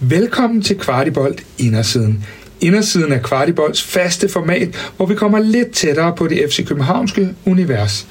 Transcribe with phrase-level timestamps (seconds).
[0.00, 2.24] Velkommen til Kvartibolt Indersiden.
[2.60, 8.06] Indersiden er Kvartibolds faste format, hvor vi kommer lidt tættere på det FC Københavnske univers.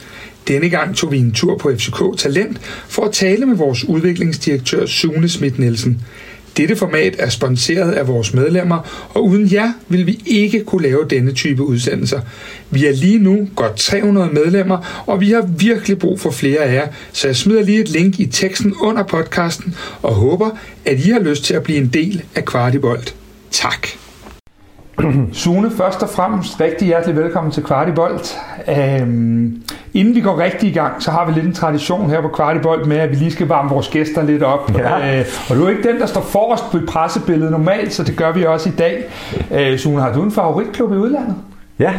[0.47, 4.85] Denne gang tog vi en tur på FCK Talent for at tale med vores udviklingsdirektør
[4.85, 6.01] Sune Schmidt Nielsen.
[6.57, 11.05] Dette format er sponsoreret af vores medlemmer, og uden jer vil vi ikke kunne lave
[11.09, 12.21] denne type udsendelser.
[12.71, 16.73] Vi er lige nu godt 300 medlemmer, og vi har virkelig brug for flere af
[16.73, 20.49] jer, så jeg smider lige et link i teksten under podcasten, og håber,
[20.85, 23.15] at I har lyst til at blive en del af Kvartibolt.
[23.51, 23.87] Tak.
[25.33, 28.37] Sune, først og fremmest rigtig hjertelig velkommen til Kvartibolt.
[28.67, 29.61] Øhm,
[29.93, 32.87] inden vi går rigtig i gang, så har vi lidt en tradition her på Kvartibolt
[32.87, 34.71] med, at vi lige skal varme vores gæster lidt op.
[34.77, 35.19] Ja.
[35.19, 38.31] Øh, og du er ikke den, der står forrest på pressebilledet normalt, så det gør
[38.31, 39.03] vi også i dag.
[39.51, 41.35] Øh, Sune, har du en favoritklub i udlandet?
[41.79, 41.93] Ja,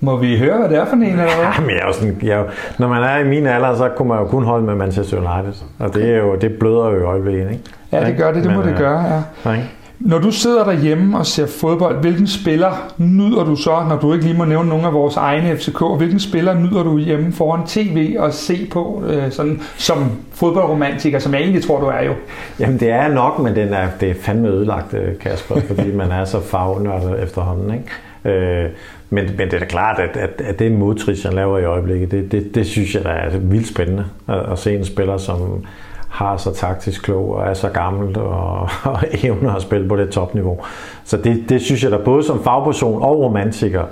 [0.00, 1.02] Må vi høre, hvad det er for en?
[1.02, 1.28] Eller hvad?
[1.34, 2.46] Ja, men jeg er jo sådan, jeg, er jo-
[2.78, 5.62] når man er i min alder, så kunne man jo kun holde med Manchester United.
[5.78, 7.62] Og det, er jo, det bløder jo i øjeblikket, ikke?
[7.92, 8.44] Ja, det gør det.
[8.44, 9.20] Det må Men, det øh, gøre, ja.
[9.50, 9.70] Ja, ikke?
[10.00, 14.24] Når du sidder derhjemme og ser fodbold, hvilken spiller nyder du så, når du ikke
[14.24, 18.16] lige må nævne nogen af vores egne FCK, hvilken spiller nyder du hjemme foran tv
[18.18, 22.12] og se på øh, sådan, som fodboldromantiker, som jeg egentlig tror, du er jo?
[22.60, 26.10] Jamen det er nok, men den er, det er fandme ødelagt, øh, Kasper, fordi man
[26.10, 28.38] er så fagnørdet efterhånden, ikke?
[28.38, 28.70] Øh,
[29.10, 32.10] men, men det er da klart, at, at, at det modtris, han laver i øjeblikket,
[32.10, 35.64] det, det, det synes jeg da er vildt spændende at, at se en spiller, som
[36.08, 38.60] har så taktisk klog og er så gammel og,
[38.92, 40.58] og evner at spille på det topniveau.
[41.04, 43.82] Så det, det synes jeg da både som fagperson og romantiker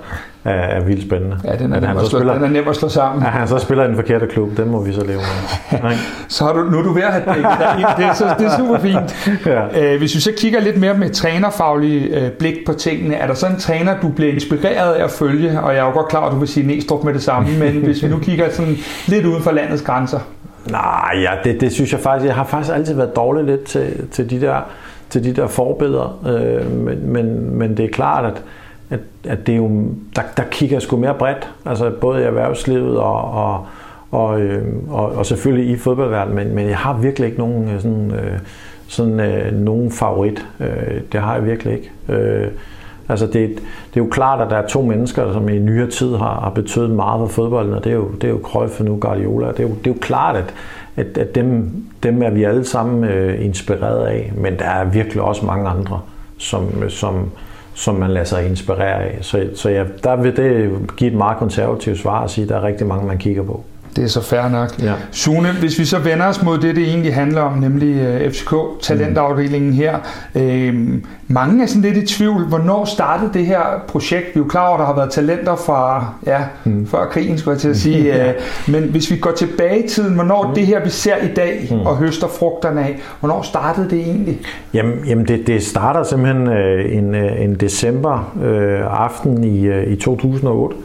[0.45, 1.37] er, er vildt spændende.
[1.43, 3.25] Ja, den er, nem han at, slå, spiller, den er nem at slå sammen.
[3.25, 5.17] at han så spiller i den forkerte klub, det må vi så leve
[5.81, 5.91] med.
[6.27, 7.87] Så har du, nu er du ved at have dækket dig ind.
[7.97, 9.15] Det er, så, det er super fint.
[9.45, 9.93] Ja.
[9.93, 13.33] Øh, hvis vi så kigger lidt mere med trænerfaglig øh, blik på tingene, er der
[13.33, 15.61] så en træner, du bliver inspireret af at følge?
[15.61, 17.73] Og jeg er jo godt klar, at du vil sige Næstrup med det samme, men
[17.73, 20.19] hvis vi nu kigger sådan lidt uden for landets grænser.
[20.71, 22.27] Nej, ja, det, det synes jeg faktisk.
[22.27, 24.61] Jeg har faktisk altid været dårlig lidt til, til de der
[25.09, 28.43] til de der forbilleder, øh, men, men, men det er klart, at,
[28.89, 29.67] at, at det er jo,
[30.15, 33.65] der, der kigger jeg sgu mere bredt, altså både i erhvervslivet og, og,
[34.11, 37.81] og, øh, og, og selvfølgelig i fodboldverdenen, men, men jeg har virkelig ikke nogen øh,
[37.81, 38.39] sådan, øh,
[38.87, 40.45] sådan øh, nogen favorit.
[40.59, 41.91] Øh, det har jeg virkelig ikke.
[42.09, 42.47] Øh,
[43.09, 43.49] altså det,
[43.93, 46.49] det er jo klart, at der er to mennesker, som i nyere tid har, har
[46.49, 49.47] betydet meget for fodbolden, og det er jo, det er jo Cruyff og nu Guardiola.
[49.47, 50.53] Det er jo, det er jo klart, at,
[50.95, 51.71] at, at dem,
[52.03, 56.01] dem er vi alle sammen øh, inspireret af, men der er virkelig også mange andre,
[56.37, 57.31] som, øh, som,
[57.73, 59.17] som man lader sig inspirere af.
[59.21, 62.55] Så, så ja, der vil det give et meget konservativt svar at sige, at der
[62.55, 63.63] er rigtig mange, man kigger på.
[63.95, 64.83] Det er så fair nok.
[64.83, 64.93] Ja.
[65.11, 68.53] Sune, hvis vi så vender os mod det, det egentlig handler om, nemlig øh, FCK,
[68.81, 69.97] talentafdelingen her.
[70.35, 70.75] Øh,
[71.27, 74.25] mange er sådan lidt i tvivl, hvornår startede det her projekt?
[74.25, 76.87] Vi er jo klar over, at der har været talenter fra, ja, mm.
[76.87, 77.95] før krigen, skulle jeg til at sige.
[78.15, 78.33] Øh,
[78.67, 80.53] men hvis vi går tilbage i tiden, hvornår mm.
[80.55, 81.79] det her, vi ser i dag mm.
[81.79, 84.39] og høster frugterne af, hvornår startede det egentlig?
[84.73, 89.91] Jamen, jamen det, det starter simpelthen øh, en, øh, en december øh, aften i, øh,
[89.91, 90.75] i 2008,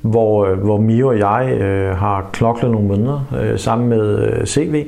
[0.00, 4.46] hvor, øh, hvor Mio og jeg øh, har knoklet nogle måneder øh, sammen med øh,
[4.46, 4.86] CV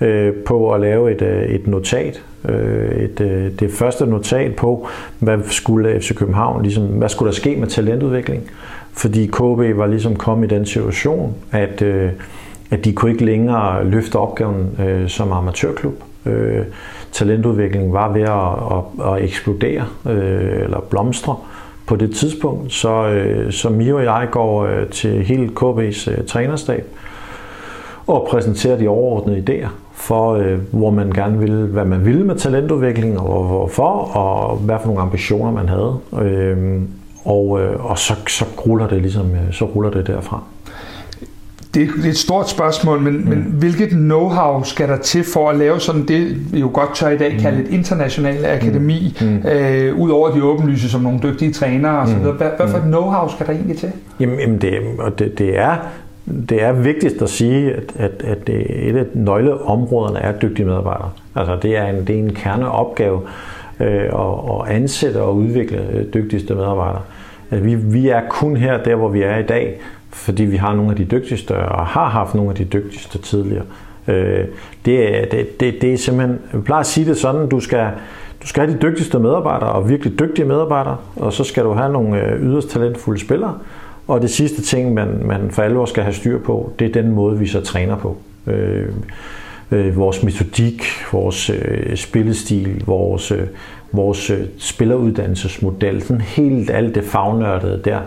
[0.00, 2.22] øh, på at lave et, øh, et notat.
[2.48, 7.36] Øh, et, øh, det første notat på, hvad skulle FC København, ligesom, hvad skulle der
[7.36, 8.42] ske med talentudvikling.
[8.92, 12.10] Fordi KB var ligesom kommet i den situation, at, øh,
[12.70, 16.02] at de kunne ikke længere løfte opgaven øh, som amatørklub.
[16.26, 16.64] Øh,
[17.12, 21.36] talentudviklingen var ved at, at, at eksplodere øh, eller blomstre
[21.86, 22.72] på det tidspunkt.
[22.72, 26.86] Så, øh, så Mio og jeg går øh, til hele KB's øh, trænerstab
[28.06, 32.36] og præsenterer de overordnede idéer for, øh, hvor man gerne ville, hvad man ville med
[32.36, 35.98] talentudvikling, og hvorfor, og hvad for nogle ambitioner man havde.
[36.22, 36.80] Øh,
[37.24, 40.42] og, øh, og så, så ruller det ligesom, øh, så ruller det derfra.
[41.74, 43.28] Det er et stort spørgsmål, men, mm.
[43.28, 47.08] men hvilket know-how skal der til for at lave sådan det, vi jo godt tør
[47.08, 49.48] i dag kalde et internationalt akademi, mm.
[49.48, 52.16] øh, ud over de åbenlyse som nogle dygtige trænere osv.
[52.16, 52.22] Mm.
[52.22, 53.92] Hvad, hvad for et know-how skal der egentlig til?
[54.20, 55.76] Jamen, jamen det, og det, det, er,
[56.48, 61.10] det er vigtigst at sige, at, at, at det, et af nøgleområderne er dygtige medarbejdere.
[61.36, 63.20] Altså det er en, det er en kerneopgave
[63.80, 64.10] øh, at,
[64.50, 67.02] at ansætte og udvikle øh, dygtigste medarbejdere.
[67.50, 69.80] Altså, vi, vi er kun her, der hvor vi er i dag,
[70.12, 73.64] fordi vi har nogle af de dygtigste, og har haft nogle af de dygtigste tidligere.
[74.08, 74.44] Øh,
[74.84, 77.90] det, det, det, det er simpelthen, jeg plejer at sige det sådan, du skal,
[78.42, 81.92] du skal have de dygtigste medarbejdere, og virkelig dygtige medarbejdere, og så skal du have
[81.92, 83.58] nogle øh, yderst talentfulde spillere,
[84.08, 87.12] og det sidste ting, man, man for alvor skal have styr på, det er den
[87.12, 88.16] måde, vi så træner på.
[88.46, 88.88] Øh,
[89.72, 90.82] øh, vores metodik,
[91.12, 93.46] vores øh, spillestil, vores, øh,
[93.92, 98.00] vores øh, spilleruddannelsesmodel, sådan helt alt det fagnørdede der,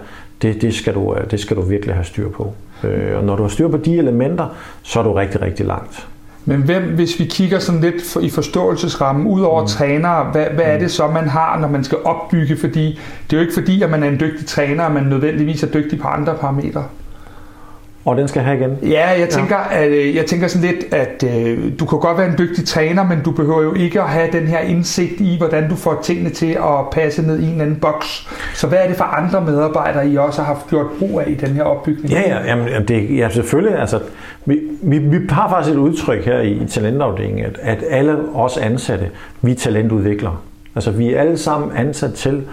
[0.45, 2.53] det, det, skal du, øh, det skal du virkelig have styr på.
[2.83, 6.07] Øh, og når du har styr på de elementer, så er du rigtig, rigtig langt.
[6.45, 9.67] Men hvem, hvis vi kigger sådan lidt for, i forståelsesrammen, ud over mm.
[9.67, 12.57] trænere, hvad, hvad er det så, man har, når man skal opbygge?
[12.57, 12.99] Fordi
[13.29, 15.67] det er jo ikke fordi, at man er en dygtig træner, at man nødvendigvis er
[15.67, 16.83] dygtig på andre parametre.
[18.05, 18.77] Og den skal have igen?
[18.91, 19.83] Ja, jeg tænker, ja.
[19.83, 23.03] At, øh, jeg tænker sådan lidt, at øh, du kan godt være en dygtig træner,
[23.03, 26.29] men du behøver jo ikke at have den her indsigt i, hvordan du får tingene
[26.29, 28.27] til at passe ned i en anden boks.
[28.53, 31.33] Så hvad er det for andre medarbejdere, I også har haft gjort brug af i
[31.33, 32.09] den her opbygning?
[32.09, 33.79] Ja, ja, jamen, det, ja selvfølgelig.
[33.79, 33.99] Altså,
[34.45, 38.57] vi, vi, vi har faktisk et udtryk her i, i talentafdelingen, at, at alle os
[38.57, 39.09] ansatte,
[39.41, 40.37] vi er talentudviklere.
[40.75, 42.43] Altså vi er alle sammen ansat til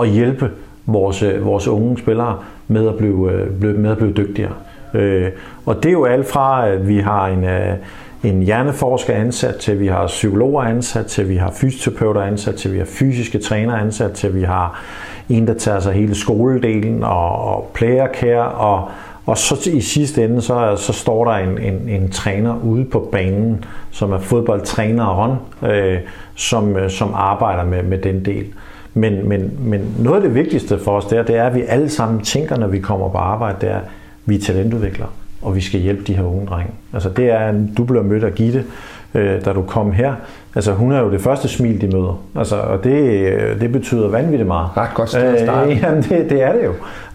[0.00, 0.50] at hjælpe
[0.86, 2.38] vores, vores unge spillere
[2.68, 4.52] med at blive, øh, med at blive dygtigere.
[4.94, 5.30] Øh,
[5.66, 7.74] og det er jo alt fra, at vi har en, øh,
[8.24, 12.78] en hjerneforsker ansat, til vi har psykologer ansat, til vi har fysioterapeuter ansat, til vi
[12.78, 14.82] har fysiske træner ansat, til vi har
[15.28, 18.88] en, der tager sig hele skoledelen og, og player care, og,
[19.26, 23.08] og så i sidste ende, så, så står der en, en, en træner ude på
[23.12, 25.36] banen, som er fodboldtræneren,
[25.70, 25.98] øh,
[26.34, 28.46] som, øh, som arbejder med, med den del.
[28.94, 31.62] Men, men, men noget af det vigtigste for os, det er, det er, at vi
[31.62, 33.80] alle sammen tænker, når vi kommer på arbejde, det er,
[34.28, 35.08] vi er talentudviklere,
[35.42, 36.72] og vi skal hjælpe de her unge drenge.
[36.92, 38.64] Altså det er, en, du blev mødt af Gitte,
[39.14, 40.14] øh, da du kom her.
[40.54, 42.20] Altså hun er jo det første smil, de møder.
[42.36, 44.70] Altså, og det, øh, det betyder vanvittigt meget.
[44.76, 45.70] Ret godt sted at starte.
[45.70, 46.72] Øh, jamen det, det er det jo.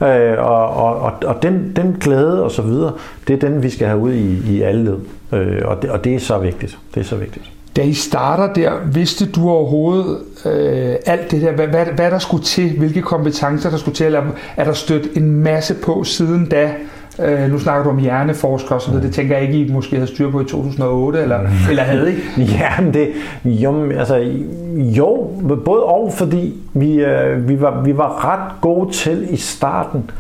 [0.07, 2.93] Øh, og og, og, og den, den glæde og så videre,
[3.27, 4.97] det er den, vi skal have ud i, i alle led.
[5.33, 6.77] Øh, og, det, og det er så vigtigt.
[6.95, 7.51] Det er så vigtigt.
[7.75, 12.19] Da I starter der, vidste du overhovedet øh, alt det der, hvad, hvad, hvad der
[12.19, 14.23] skulle til, hvilke kompetencer der skulle til, eller
[14.57, 16.73] er der stødt en masse på siden da,
[17.19, 19.01] Øh, nu snakker du om hjerneforskere osv., mm.
[19.01, 21.39] det tænker jeg ikke, I måske havde styr på i 2008, eller,
[21.69, 22.41] eller havde I?
[22.43, 23.09] ja, men det,
[23.45, 24.31] jo, altså,
[24.75, 25.29] jo,
[25.65, 30.11] både og, fordi vi, øh, vi, var, vi var ret gode til i starten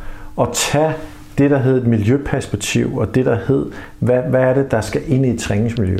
[0.41, 0.93] at tage
[1.37, 3.65] det, der hed et miljøperspektiv, og det, der hed,
[3.99, 5.97] hvad, hvad er det, der skal ind i et træningsmiljø.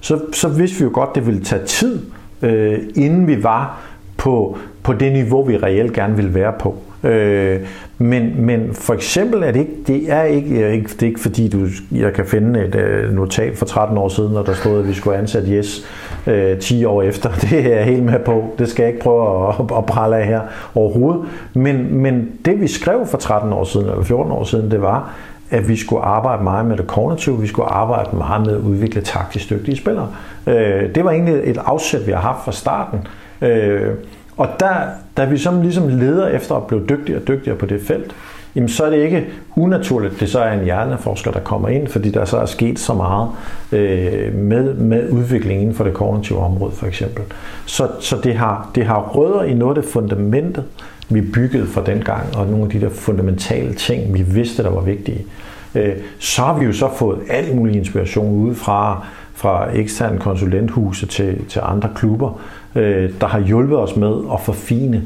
[0.00, 2.00] Så, så vidste vi jo godt, det ville tage tid,
[2.42, 3.80] øh, inden vi var
[4.16, 6.76] på, på det niveau, vi reelt gerne ville være på.
[7.06, 7.60] Øh,
[7.98, 11.66] men, men for eksempel er det ikke, det er ikke, det er ikke fordi, du,
[11.92, 14.94] jeg kan finde et uh, notat for 13 år siden, når der stod, at vi
[14.94, 15.86] skulle ansætte Yes
[16.26, 17.30] uh, øh, 10 år efter.
[17.50, 18.54] Det er jeg helt med på.
[18.58, 20.40] Det skal jeg ikke prøve at, at prale af her
[20.74, 21.22] overhovedet.
[21.54, 25.14] Men, men det vi skrev for 13 år siden, eller 14 år siden, det var,
[25.50, 29.00] at vi skulle arbejde meget med det kognitive, vi skulle arbejde meget med at udvikle
[29.00, 30.08] taktisk dygtige spillere.
[30.46, 33.06] Øh, det var egentlig et afsæt, vi har haft fra starten.
[33.42, 33.94] Øh,
[34.36, 34.74] og der,
[35.16, 38.14] da vi som ligesom leder efter at blive dygtigere og dygtigere på det felt,
[38.56, 39.26] jamen så er det ikke
[39.56, 42.78] unaturligt, at det så er en hjerneforsker, der kommer ind, fordi der så er sket
[42.78, 43.28] så meget
[43.72, 47.24] øh, med, med udviklingen inden for det kognitive område for eksempel.
[47.66, 50.64] Så, så det, har, det har rødder i noget af det fundamentet,
[51.08, 54.70] vi byggede for den gang, og nogle af de der fundamentale ting, vi vidste, der
[54.70, 55.26] var vigtige.
[55.74, 61.44] Øh, så har vi jo så fået al mulig inspiration udefra, fra eksterne konsulenthuse til,
[61.48, 62.40] til andre klubber,
[62.76, 65.02] øh, der har hjulpet os med at forfine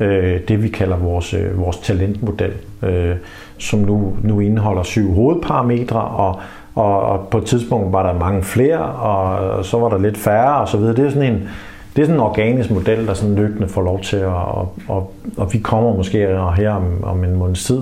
[0.00, 2.52] øh, det, vi kalder vores, øh, vores talentmodel,
[2.82, 3.16] øh,
[3.58, 6.40] som nu, nu indeholder syv hovedparametre, og,
[6.74, 10.60] og, og på et tidspunkt var der mange flere, og så var der lidt færre
[10.60, 10.80] osv.
[10.80, 11.48] Det er sådan en,
[11.96, 15.12] det er sådan en organisk model, der sådan løbende får lov til at, og, og,
[15.36, 16.18] og vi kommer måske
[16.56, 17.80] her om, om en måneds tid,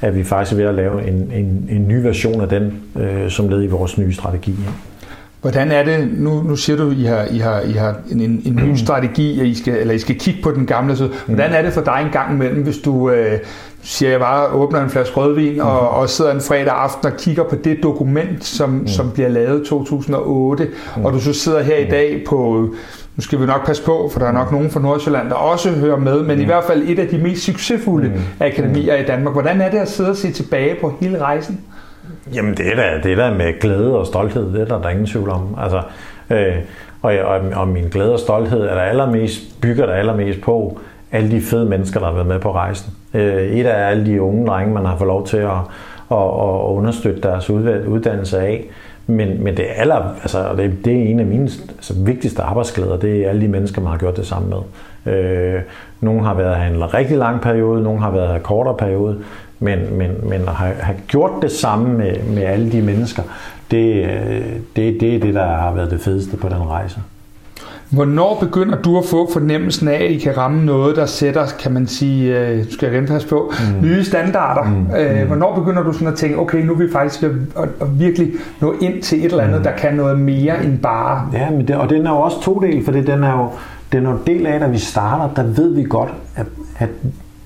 [0.00, 3.30] at vi faktisk er ved at lave en, en, en ny version af den, øh,
[3.30, 4.54] som led i vores nye strategi.
[5.40, 8.42] Hvordan er det, nu, nu siger du, I har, I har, I har en, en,
[8.44, 8.76] en ny mm.
[8.76, 11.72] strategi, og I skal, eller I skal kigge på den gamle, så hvordan er det
[11.72, 13.38] for dig en gang imellem, hvis du, øh,
[13.82, 15.60] siger jeg bare, åbner en flaske rødvin mm.
[15.60, 18.88] og, og sidder en fredag aften og kigger på det dokument, som, mm.
[18.88, 21.04] som bliver lavet 2008, mm.
[21.04, 22.68] og du så sidder her i dag på,
[23.16, 25.70] nu skal vi nok passe på, for der er nok nogen fra Nordsjælland, der også
[25.70, 26.42] hører med, men mm.
[26.42, 28.20] i hvert fald et af de mest succesfulde mm.
[28.40, 29.34] akademier i Danmark.
[29.34, 31.60] Hvordan er det at sidde og se tilbage på hele rejsen?
[32.34, 34.86] Jamen det er da, det er da med glæde og stolthed, det er der, der
[34.86, 35.56] er ingen tvivl om.
[35.58, 35.82] Altså,
[36.30, 36.56] øh,
[37.02, 40.78] og, og, og min glæde og stolthed er der allermest, bygger der allermest på
[41.12, 42.92] alle de fede mennesker, der har været med på rejsen.
[43.14, 45.50] Øh, et af alle de unge drenge, man har fået lov til at,
[46.10, 48.64] at, at understøtte deres uddannelse af.
[49.06, 53.24] Men, men det, aller, altså, det, det er en af mine altså, vigtigste arbejdsglæder, det
[53.24, 54.58] er alle de mennesker, man har gjort det sammen med.
[55.14, 55.60] Øh,
[56.00, 59.18] nogle har været her en rigtig lang periode, nogle har været her en kortere periode,
[59.60, 63.22] men, men, men at have, have gjort det samme med, med alle de mennesker,
[63.70, 64.42] det, øh,
[64.76, 67.00] det, det er det, der har været det fedeste på den rejse.
[67.90, 71.72] Hvornår begynder du at få fornemmelsen af, at I kan ramme noget, der sætter, kan
[71.72, 73.88] man sige, øh, skal jeg passe på, mm.
[73.88, 74.70] nye standarder?
[74.70, 74.94] Mm.
[74.96, 75.26] Øh, mm.
[75.26, 78.74] hvornår begynder du sådan at tænke, okay, nu er vi faktisk at, at virkelig nå
[78.80, 79.62] ind til et eller andet, mm.
[79.62, 81.28] der kan noget mere end bare...
[81.32, 83.48] Ja, men det, og den er jo også to del, for den er jo
[83.92, 86.46] den er jo del af, at vi starter, der ved vi godt, at,
[86.78, 86.88] at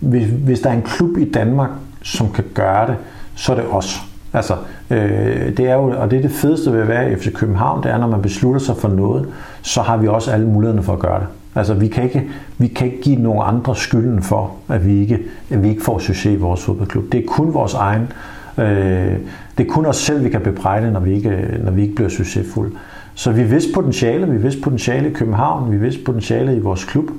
[0.01, 1.71] hvis, hvis der er en klub i Danmark,
[2.05, 2.97] som kan gøre det,
[3.35, 4.01] så er det os.
[4.33, 4.55] Altså,
[4.91, 7.83] øh, det er jo, og det er det fedeste ved at være i FC København,
[7.83, 9.29] det er, når man beslutter sig for noget,
[9.63, 11.27] så har vi også alle mulighederne for at gøre det.
[11.55, 15.19] Altså, vi kan ikke, vi kan ikke give nogen andre skylden for, at vi ikke,
[15.51, 17.13] at vi ikke får succes i vores fodboldklub.
[17.13, 18.13] Det er kun vores egen.
[18.59, 19.17] Øh,
[19.59, 21.95] det er kun os selv, vi kan bebrejde, når vi ikke, øh, når vi ikke
[21.95, 22.71] bliver succesfulde.
[23.15, 27.11] Så vi vidste potentiale, vi vidste potentiale i København, vi vidste potentiale i vores klub.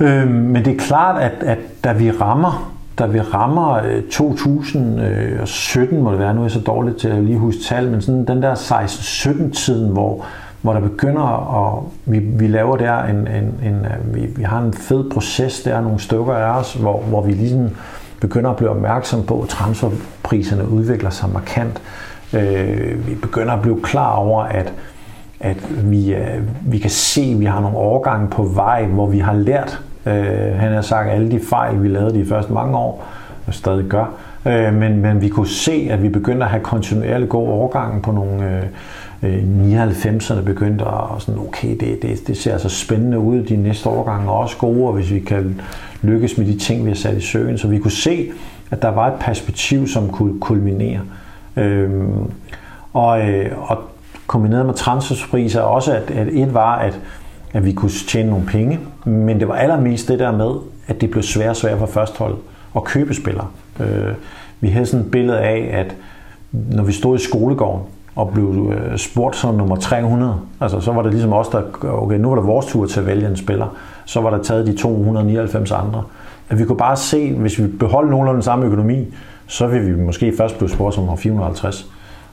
[0.00, 5.98] Øh, men det er klart, at, at da vi rammer da vi rammer øh, 2017,
[5.98, 8.00] øh, må det være, nu er jeg så dårligt til at lige huske tal, men
[8.00, 10.24] sådan den der 16-17-tiden, hvor,
[10.62, 11.22] hvor der begynder
[11.66, 15.62] at, vi, vi laver der en, en, en øh, vi, vi har en fed proces
[15.62, 17.70] der, nogle stykker af os, hvor, hvor vi ligesom
[18.20, 21.82] begynder at blive opmærksom på, at transferpriserne udvikler sig markant.
[22.32, 24.72] Øh, vi begynder at blive klar over, at,
[25.40, 29.18] at vi, øh, vi kan se, at vi har nogle overgange på vej, hvor vi
[29.18, 33.06] har lært Øh, han har sagt alle de fejl, vi lavede de første mange år,
[33.46, 34.04] og stadig gør.
[34.46, 38.12] Øh, men, men vi kunne se, at vi begyndte at have kontinuerligt god overgang på
[38.12, 38.62] nogle øh,
[39.22, 39.42] øh
[39.86, 44.26] 99'erne begyndte at sådan, okay, det, det, det ser altså spændende ud, de næste årgange
[44.26, 45.60] er også gode, og hvis vi kan
[46.02, 47.58] lykkes med de ting, vi har sat i søen.
[47.58, 48.30] Så vi kunne se,
[48.70, 51.00] at der var et perspektiv, som kunne kulminere.
[51.56, 52.30] Øhm,
[52.92, 53.78] og, øh, og
[54.26, 57.00] kombineret med transferpriser også, at, at et var, at
[57.52, 60.50] at vi kunne tjene nogle penge, men det var allermest det der med,
[60.86, 62.36] at det blev svært og svært for førsthold
[62.76, 63.46] at købe spillere.
[63.80, 64.14] Øh,
[64.60, 65.96] vi havde sådan et billede af, at
[66.52, 67.82] når vi stod i skolegården
[68.16, 72.16] og blev øh, spurgt som nummer 300, altså så var det ligesom os, der, okay,
[72.16, 74.76] nu var det vores tur til at vælge en spiller, så var der taget de
[74.76, 76.02] 299 andre.
[76.48, 79.06] At vi kunne bare se, hvis vi beholdt nogenlunde den samme økonomi,
[79.46, 81.86] så ville vi måske først blive spurgt som nummer 450.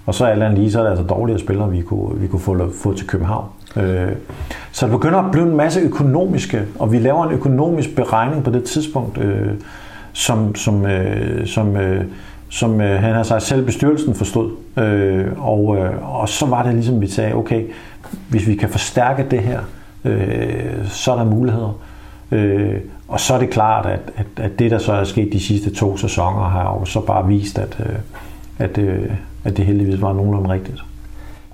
[0.06, 2.72] Og så er lige, så er det altså dårligere spillere, vi kunne, vi kunne få,
[2.84, 3.46] få til København.
[3.78, 4.12] Øh,
[4.72, 8.50] så det begynder at blive en masse økonomiske, og vi laver en økonomisk beregning på
[8.50, 9.52] det tidspunkt, øh,
[10.14, 12.06] som, som, øh, som, øh,
[12.50, 14.52] som øh, han har sagt selv bestyrelsen forstod.
[14.78, 15.68] Øh, og,
[16.02, 17.64] og så var det ligesom, vi sagde, okay,
[18.30, 19.60] hvis vi kan forstærke det her,
[20.86, 21.80] så er der muligheder.
[23.08, 25.74] og så er det klart, at, at, at det, der så er sket de sidste
[25.74, 27.78] to sæsoner, har jo så bare vist, at,
[28.60, 28.80] at,
[29.44, 30.84] at det heldigvis var nogenlunde rigtigt.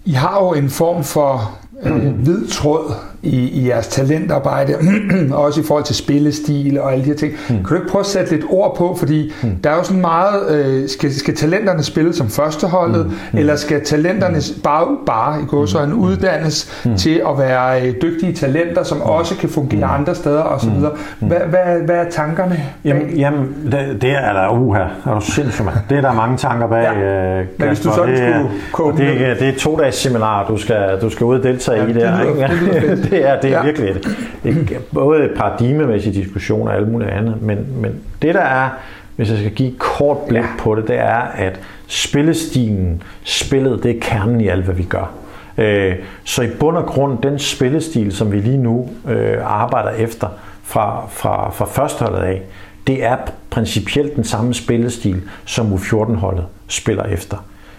[0.06, 4.74] I har jo en form for øh, hvid tråd i, i jeres talentarbejde,
[5.32, 7.32] også i forhold til spillestil og alle de her ting.
[7.32, 7.56] Mm.
[7.56, 9.56] Kan du ikke prøve at sætte lidt ord på, fordi mm.
[9.64, 13.14] der er jo sådan meget, øh, skal, skal talenterne spille som førsteholdet, mm.
[13.32, 13.38] Mm.
[13.38, 14.62] eller skal talenterne mm.
[14.64, 16.98] bare, bare i går så en uddannes mm.
[16.98, 19.04] til at være øh, dygtige talenter, som mm.
[19.04, 19.94] også kan fungere mm.
[19.94, 20.70] andre steder osv.
[20.70, 21.28] Mm.
[21.28, 22.64] Hvad, hvad, hvad er tankerne?
[22.86, 25.74] Jamen, jamen det, det er der uha, er du sindssygt, man.
[25.90, 26.84] Det er der mange tanker bag.
[26.84, 27.40] Ja.
[27.40, 30.58] Øh, Men hvis du sådan det, skulle det, det, det er to dages seminar, du
[30.58, 32.18] skal, du skal ud og deltage ja, i der.
[32.18, 33.64] Det, lyder, det, lyder det er, det er ja.
[33.64, 34.08] virkelig et,
[34.44, 38.70] et, både et paradigmemæssig diskussion og alt muligt andet, men, men det der er,
[39.16, 40.48] hvis jeg skal give et kort blik ja.
[40.60, 45.12] på det, det er, at spillestilen, spillet, det er kernen i alt, hvad vi gør.
[45.58, 50.28] Øh, så i bund og grund, den spillestil, som vi lige nu øh, arbejder efter
[50.64, 52.42] fra, fra, fra førsteholdet af,
[52.88, 53.18] det er
[53.50, 57.38] principielt den samme spillestil, som U14-holdet spiller efter.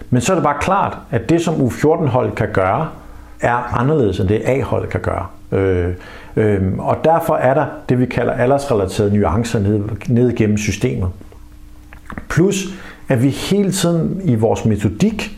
[0.09, 2.89] Men så er det bare klart, at det, som U14-holdet kan gøre,
[3.43, 5.25] er anderledes end det A-holdet kan gøre.
[5.51, 5.93] Øh,
[6.35, 11.09] øh, og derfor er der det, vi kalder aldersrelaterede nuancer ned, ned gennem systemet.
[12.29, 12.65] Plus,
[13.09, 15.37] at vi hele tiden i vores metodik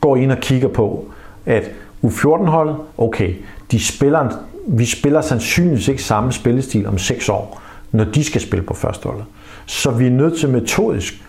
[0.00, 1.10] går ind og kigger på,
[1.46, 1.70] at
[2.04, 3.34] U14-holdet, okay,
[3.70, 4.28] de spiller,
[4.66, 9.24] vi spiller sandsynligvis ikke samme spillestil om 6 år, når de skal spille på førsteholdet.
[9.66, 11.22] Så vi er nødt til metodisk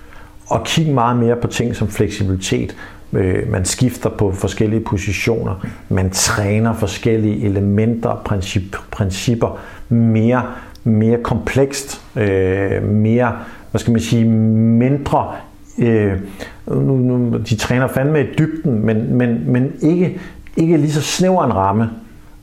[0.54, 2.76] at kigge meget mere på ting som fleksibilitet,
[3.14, 5.66] Øh, man skifter på forskellige positioner.
[5.90, 10.44] Man træner forskellige elementer, princip, principper mere,
[10.84, 13.36] mere komplekst, øh, mere,
[13.72, 15.32] hvad skal man sige, mindre
[15.80, 16.14] øh,
[16.68, 20.20] nu, nu, de træner fandme i dybden, men, men, men ikke,
[20.58, 21.90] ikke lige så snæver en ramme,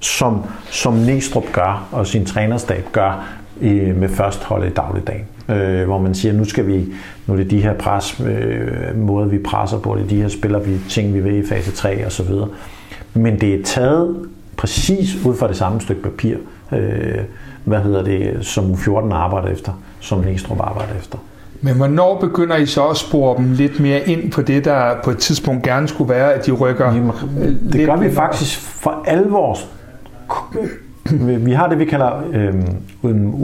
[0.00, 5.98] som, som Næstrup gør, og sin trænerstab gør i, med førstholdet i dagligdagen øh, hvor
[5.98, 6.86] man siger, nu skal vi,
[7.26, 10.28] nu er det de her pres, øh, måder vi presser på, det er de her
[10.28, 12.48] spiller vi ting, vi vil i fase 3 og så videre.
[13.14, 14.16] Men det er taget
[14.56, 16.36] præcis ud fra det samme stykke papir,
[16.72, 17.18] øh,
[17.64, 21.18] hvad hedder det, som U14 arbejder efter, som Næstrup arbejder efter.
[21.60, 25.10] Men hvornår begynder I så at spore dem lidt mere ind på det, der på
[25.10, 27.12] et tidspunkt gerne skulle være, at de rykker Jamen,
[27.72, 29.58] Det gør vi faktisk for alvor.
[31.46, 32.54] Vi har det, vi kalder øh,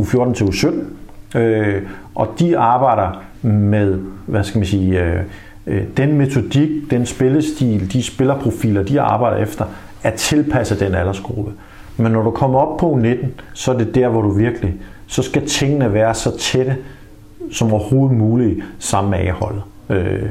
[0.01, 0.75] U14 til U17,
[1.35, 1.83] Øh,
[2.15, 5.23] og de arbejder med, hvad skal man sige, øh,
[5.67, 9.65] øh, den metodik, den spillestil, de spillerprofiler, de arbejder efter,
[10.03, 11.53] er tilpasset den aldersgruppe.
[11.97, 14.75] Men når du kommer op på 19, så er det der, hvor du virkelig,
[15.07, 16.77] så skal tingene være så tætte
[17.53, 19.63] som overhovedet muligt sammen med A-holdet.
[19.91, 20.23] Øh,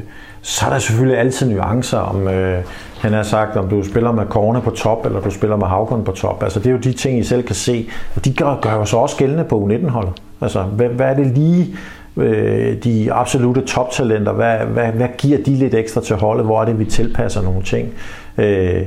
[0.45, 2.63] så er der selvfølgelig altid nuancer om, øh,
[2.99, 6.05] han har sagt, om du spiller med Korne på top, eller du spiller med Havgården
[6.05, 6.43] på top.
[6.43, 7.89] Altså, det er jo de ting, I selv kan se.
[8.15, 10.13] Og de gør, gør jo så også gældende på U19-holdet.
[10.41, 11.75] Altså, hvad, hvad er det lige,
[12.17, 16.45] øh, de absolute toptalenter, hvad, hvad, hvad giver de lidt ekstra til holdet?
[16.45, 17.89] Hvor er det, vi tilpasser nogle ting?
[18.37, 18.81] Øh,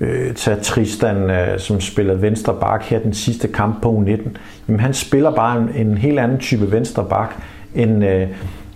[0.00, 4.28] øh, tag Tristan, øh, som spillede venstre bak her den sidste kamp på U19.
[4.68, 7.34] Jamen, han spiller bare en, en helt anden type venstre bak,
[7.74, 8.28] end, øh,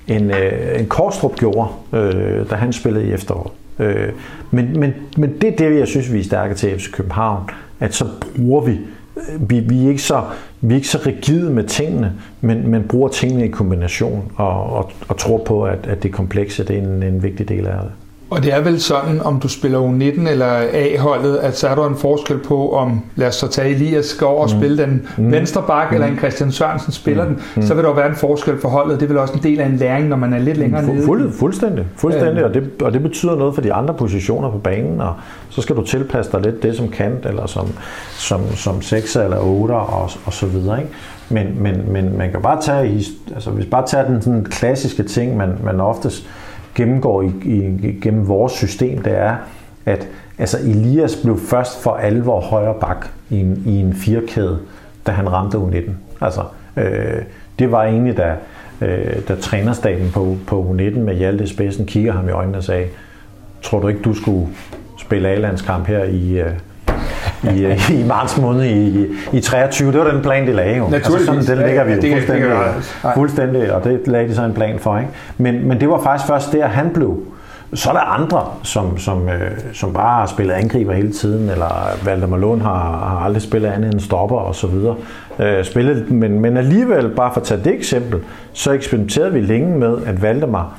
[0.09, 3.52] end, øh, en Korstrup gjorde, øh, da han spillede i efteråret.
[3.78, 4.09] Øh,
[4.50, 7.94] men, men, men det er det, jeg synes, vi er stærke til FC København, at
[7.94, 8.04] så
[8.37, 8.73] bruger vi
[9.16, 10.23] øh, vi, vi, er ikke så,
[10.61, 14.92] vi er ikke så rigide med tingene, men, men bruger tingene i kombination og, og,
[15.09, 17.92] og tror på, at, at det komplekse det er en, en vigtig del af det.
[18.32, 21.86] Og det er vel sådan, om du spiller U19 eller A-holdet, at så er der
[21.86, 24.60] en forskel på, om lad os så tage Elias skal over og mm.
[24.60, 25.32] spille den mm.
[25.32, 25.94] venstre bak, mm.
[25.94, 27.34] eller en Christian Sørensen spiller mm.
[27.34, 27.62] den, mm.
[27.62, 29.00] så vil der jo være en forskel for holdet.
[29.00, 31.04] Det vel også en del af en læring, når man er lidt længere nede.
[31.04, 32.48] Fuld, fuldstændig, fuldstændig øh.
[32.48, 35.14] og, det, og det betyder noget for de andre positioner på banen, og
[35.48, 37.68] så skal du tilpasse dig lidt det som kant, eller som,
[38.10, 40.78] som, som 6 eller 8 og, og så videre.
[40.78, 40.92] Ikke?
[41.28, 45.36] Men, men, men man kan bare tage, altså hvis bare tager den sådan klassiske ting,
[45.36, 46.26] man, man oftest
[46.75, 49.37] gennemgår i, i, gennem vores system, det er,
[49.87, 54.59] at altså Elias blev først for alvor højre bak i en, i en firkæde,
[55.07, 55.91] da han ramte U19.
[56.21, 56.43] Altså,
[56.76, 57.23] øh,
[57.59, 58.37] det var egentlig, da,
[58.81, 62.87] øh, da trænerstaben på, på U19 med Hjalte Spidsen kigger ham i øjnene og sagde,
[63.62, 64.49] tror du ikke, du skulle
[64.99, 66.52] spille A-landskamp her i, øh,
[67.42, 69.92] i, øh, i marts måned i, i 23.
[69.92, 70.90] Det var den plan, de lagde jo.
[70.92, 72.50] Altså sådan, den ligger vi jo fuldstændig,
[73.14, 74.99] fuldstændig, og det lagde de så en plan for.
[74.99, 75.11] Ikke?
[75.38, 77.18] Men, men det var faktisk først der, han blev.
[77.75, 81.99] Så er der andre, som, som, øh, som bare har spillet angriber hele tiden, eller
[82.04, 84.96] Valdemar Lund har, har aldrig spillet andet end stopper og så videre.
[85.38, 88.20] Øh, spillet, men, men alligevel, bare for at tage det eksempel,
[88.52, 90.78] så eksperimenterede vi længe med, at Valdemar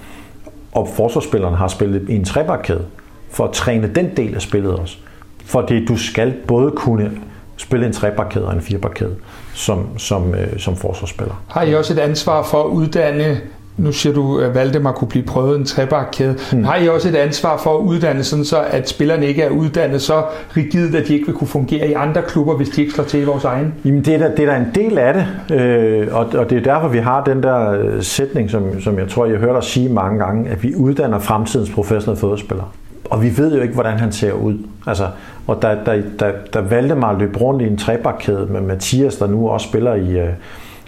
[0.71, 2.85] og forsvarsspillerne har spillet i en trebakkæde,
[3.31, 4.97] for at træne den del af spillet også.
[5.45, 7.11] Fordi du skal både kunne
[7.57, 9.15] spille en trebakkæde og en firebakkæde
[9.53, 11.43] som, som, øh, som forsvarsspiller.
[11.49, 13.41] Har I også et ansvar for at uddanne
[13.77, 16.35] nu siger du, at Valdemar kunne blive prøvet en trebakkæde.
[16.51, 16.63] Hmm.
[16.63, 20.01] Har I også et ansvar for at uddanne, sådan så at spillerne ikke er uddannet
[20.01, 20.23] så
[20.57, 23.21] rigidt, at de ikke vil kunne fungere i andre klubber, hvis de ikke slår til
[23.21, 23.73] i vores egen?
[23.85, 26.57] Jamen det er der, det er der en del af det, øh, og, og det
[26.57, 29.63] er derfor, vi har den der øh, sætning, som, som jeg tror, jeg hørte dig
[29.63, 32.67] sige mange gange, at vi uddanner fremtidens professionelle fodboldspillere
[33.09, 34.57] og vi ved jo ikke, hvordan han ser ud.
[34.87, 35.07] Altså,
[35.47, 39.49] og da, da, da, da Valdemar løb rundt i en trebakkæde med Mathias, der nu
[39.49, 40.29] også spiller i, øh,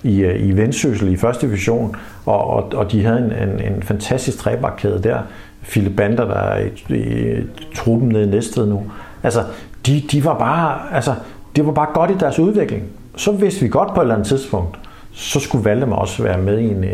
[0.03, 3.83] i, øh, i Vendsyssel i første division, og, og, og de havde en, en, en
[3.83, 5.19] fantastisk trebakkæde der.
[5.63, 7.43] Philip Bander, der er i, i
[7.75, 8.83] truppen nede i Næstved nu.
[9.23, 9.43] Altså,
[9.85, 11.13] de, de var bare, altså,
[11.55, 12.83] det var bare godt i deres udvikling.
[13.17, 14.79] Så vidste vi godt på et eller andet tidspunkt,
[15.11, 16.87] så skulle Valdemar også være med i, en, i,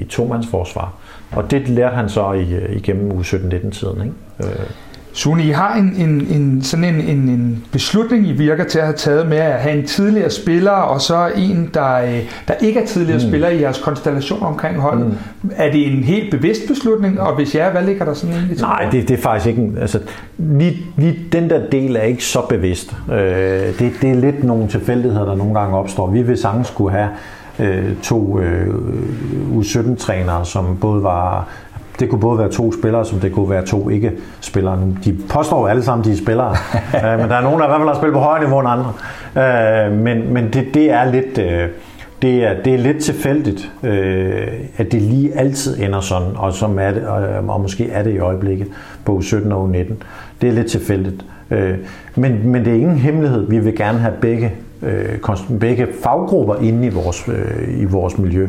[0.00, 0.92] i tomandsforsvar.
[1.32, 4.02] Og det lærte han så i, igennem uge 17-19-tiden.
[4.02, 4.50] Ikke?
[4.52, 4.66] Øh.
[5.12, 8.84] Sune, I har en, en, en, sådan en, en, en beslutning, I virker til at
[8.84, 12.80] have taget med at have en tidligere spiller, og så en, der, øh, der ikke
[12.80, 13.28] er tidligere mm.
[13.28, 15.06] spiller i jeres konstellation omkring holdet.
[15.06, 15.50] Mm.
[15.56, 18.66] Er det en helt bevidst beslutning, og hvis ja, hvad ligger der sådan egentlig til?
[18.66, 19.72] Nej, det, det er faktisk ikke...
[19.80, 20.00] Altså,
[20.38, 22.96] lige, lige den der del er ikke så bevidst.
[23.12, 26.10] Øh, det, det er lidt nogle tilfældigheder, der nogle gange opstår.
[26.10, 27.08] Vi vil sagtens skulle have
[27.60, 28.74] øh, to øh,
[29.58, 31.48] U17-trænere, som både var
[32.00, 34.78] det kunne både være to spillere, som det kunne være to ikke-spillere.
[35.04, 36.50] De påstår alle sammen, de er spillere,
[36.96, 38.68] øh, men der er nogen, der i hvert fald har spillet på højere niveau end
[38.68, 38.92] andre.
[39.36, 41.38] Øh, men men det, det er lidt...
[41.38, 41.68] Øh,
[42.22, 43.72] det er, det er lidt tilfældigt,
[44.76, 47.06] at det lige altid ender sådan, og, som er det,
[47.48, 48.66] og måske er det i øjeblikket
[49.04, 50.02] på 17 og 19.
[50.40, 51.24] Det er lidt tilfældigt.
[52.14, 53.48] men, men det er ingen hemmelighed.
[53.48, 58.48] Vi vil gerne have begge, Øh, begge faggrupper inde i vores, øh, i vores miljø.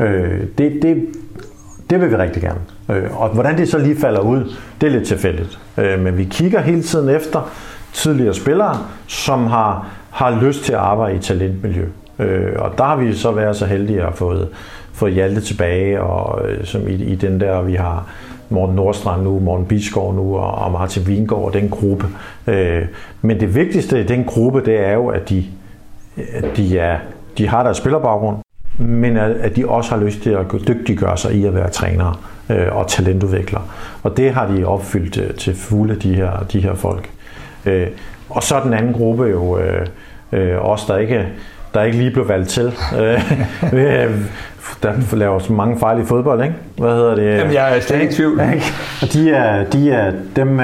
[0.00, 1.06] Øh, det, det,
[1.90, 2.60] det vil vi rigtig gerne.
[2.90, 5.58] Øh, og hvordan det så lige falder ud, det er lidt tilfældigt.
[5.78, 7.50] Øh, men vi kigger hele tiden efter
[7.92, 11.84] tidligere spillere, som har, har lyst til at arbejde i talentmiljø.
[12.18, 14.36] Øh, og der har vi så været så heldige at få
[14.92, 18.08] fået Hjalte tilbage, og som i, i den der, vi har
[18.48, 22.06] Morten Nordstrand nu, Morten Bisgaard nu, og Martin Vingård og den gruppe.
[23.22, 25.44] Men det vigtigste i den gruppe, det er jo, at de,
[26.16, 26.98] at de, er,
[27.38, 28.36] de har deres spillerbaggrund,
[28.78, 32.14] men at de også har lyst til at dygtiggøre sig i at være trænere
[32.50, 33.62] øh, og talentudviklere.
[34.02, 37.10] Og det har de opfyldt øh, til fulde, de her, de her folk.
[37.66, 37.86] Øh,
[38.30, 39.86] og så den anden gruppe jo øh,
[40.32, 41.26] øh, os, der ikke,
[41.74, 42.72] der ikke lige blev valgt til.
[43.72, 44.10] Øh,
[44.82, 46.54] der laver så mange fejl i fodbold, ikke?
[46.78, 47.38] Hvad hedder det?
[47.38, 48.40] Jamen, jeg er slet ikke i tvivl.
[49.02, 50.60] Og de er, de er, dem,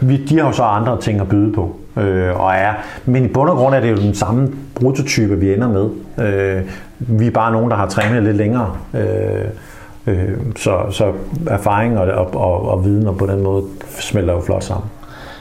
[0.00, 1.81] vi, de har jo så andre ting at byde på.
[1.96, 2.72] Øh, og er,
[3.04, 5.88] men i bund og grund er det jo den samme prototype, vi ender med.
[6.26, 6.62] Øh,
[6.98, 8.76] vi er bare nogen, der har trænet lidt længere.
[8.94, 9.44] Øh,
[10.06, 11.12] Øh, så, så
[11.46, 13.64] erfaring og, og, og, og viden og på den måde
[14.00, 14.90] smelter jo flot sammen.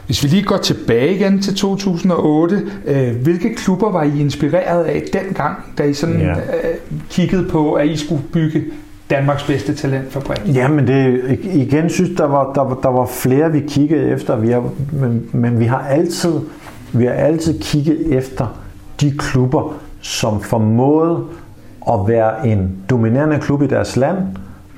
[0.05, 5.03] Hvis vi lige går tilbage igen til 2008, øh, hvilke klubber var I inspireret af
[5.13, 6.31] dengang, da I sådan ja.
[6.31, 6.75] øh,
[7.09, 8.63] kiggede på, at I skulle bygge
[9.11, 10.55] Danmarks bedste talentfabrik?
[10.55, 14.63] Jamen det, igen synes der var, der, der var flere, vi kiggede efter, vi har,
[14.91, 16.39] men, men vi har altid
[16.93, 18.47] vi har altid kigget efter
[19.01, 21.23] de klubber, som formåede
[21.91, 24.17] at være en dominerende klub i deres land,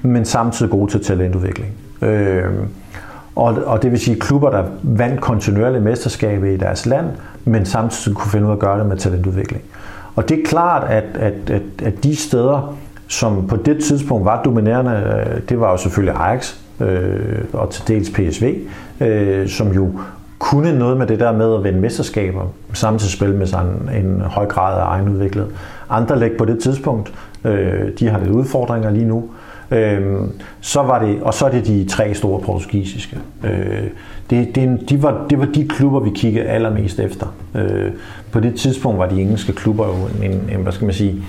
[0.02, 1.72] men samtidig gode til talentudvikling.
[2.02, 2.43] Øh,
[3.36, 7.06] og, og det vil sige klubber, der vandt kontinuerlige mesterskaber i deres land,
[7.46, 9.63] men samtidig kunne finde ud af at gøre det med talentudvikling.
[10.15, 14.43] Og det er klart, at, at, at, at de steder, som på det tidspunkt var
[14.43, 18.55] dominerende, øh, det var jo selvfølgelig Ajax øh, og til dels PSV,
[19.01, 19.91] øh, som jo
[20.39, 24.45] kunne noget med det der med at vinde mesterskaber, samtidig spille med sådan en høj
[24.45, 25.47] grad af egenudviklet.
[25.89, 27.13] Andre læg på det tidspunkt,
[27.43, 29.23] øh, de har lidt udfordringer lige nu,
[29.71, 30.01] øh,
[30.61, 33.17] så var det, og så er det de tre store portugisiske.
[33.43, 33.83] Øh,
[34.29, 37.27] det, det, de var, det var de klubber, vi kiggede allermest efter.
[37.55, 37.91] Øh,
[38.31, 41.23] på det tidspunkt var de engelske klubber jo en, en, hvad skal man sige,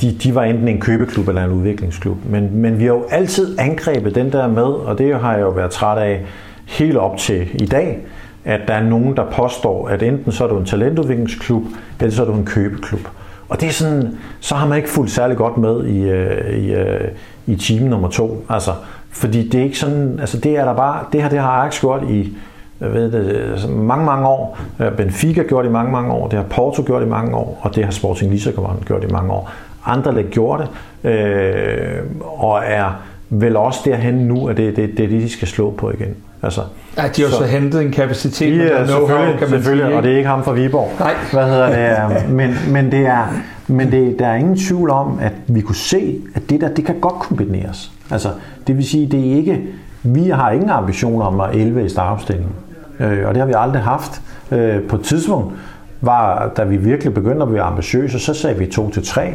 [0.00, 2.16] de, de var enten en købeklub eller en udviklingsklub.
[2.30, 5.50] Men, men vi har jo altid angrebet den der med, og det har jeg jo
[5.50, 6.20] været træt af
[6.66, 7.98] helt op til i dag,
[8.44, 11.62] at der er nogen, der påstår, at enten så er du en talentudviklingsklub,
[12.00, 13.08] eller så er du en købeklub.
[13.48, 16.72] Og det er sådan, så har man ikke fulgt særlig godt med i, øh, i,
[16.72, 17.08] øh,
[17.46, 18.44] i team nummer to.
[18.48, 18.70] Altså,
[19.10, 21.80] fordi det er ikke sådan, altså det er der bare, det her det har Ajax
[21.80, 22.36] gjort i
[22.82, 24.58] jeg ved det, altså mange, mange år.
[24.80, 26.28] Øh, Benfica gjort i mange, mange år.
[26.28, 27.60] Det har Porto gjort i mange år.
[27.62, 29.50] Og det har Sporting Lissabon gjort i mange år.
[29.84, 31.10] Andre lag gjort det.
[31.10, 35.48] Øh, og er vel også derhen nu, at det, det, det er det, de skal
[35.48, 36.14] slå på igen.
[36.42, 36.60] Altså,
[36.96, 39.96] Ja, de har så, så hentet en kapacitet, ja, og selvfølgelig, kan man selvfølgelig, sige,
[39.96, 40.90] og det er ikke ham fra Viborg.
[40.98, 41.14] Nej.
[41.32, 42.30] Hvad hedder det?
[42.38, 43.26] Men, men, det er,
[43.66, 46.84] men det, der er ingen tvivl om, at vi kunne se, at det der, det
[46.84, 47.92] kan godt kombineres.
[48.10, 48.28] Altså,
[48.66, 49.60] det vil sige, det er ikke,
[50.02, 52.54] vi har ingen ambitioner om at 11 i startopstillingen.
[53.00, 54.22] Øh, og det har vi aldrig haft.
[54.50, 55.54] Øh, på et tidspunkt,
[56.00, 59.34] var, da vi virkelig begyndte at blive ambitiøse, så sagde vi 2 til 3.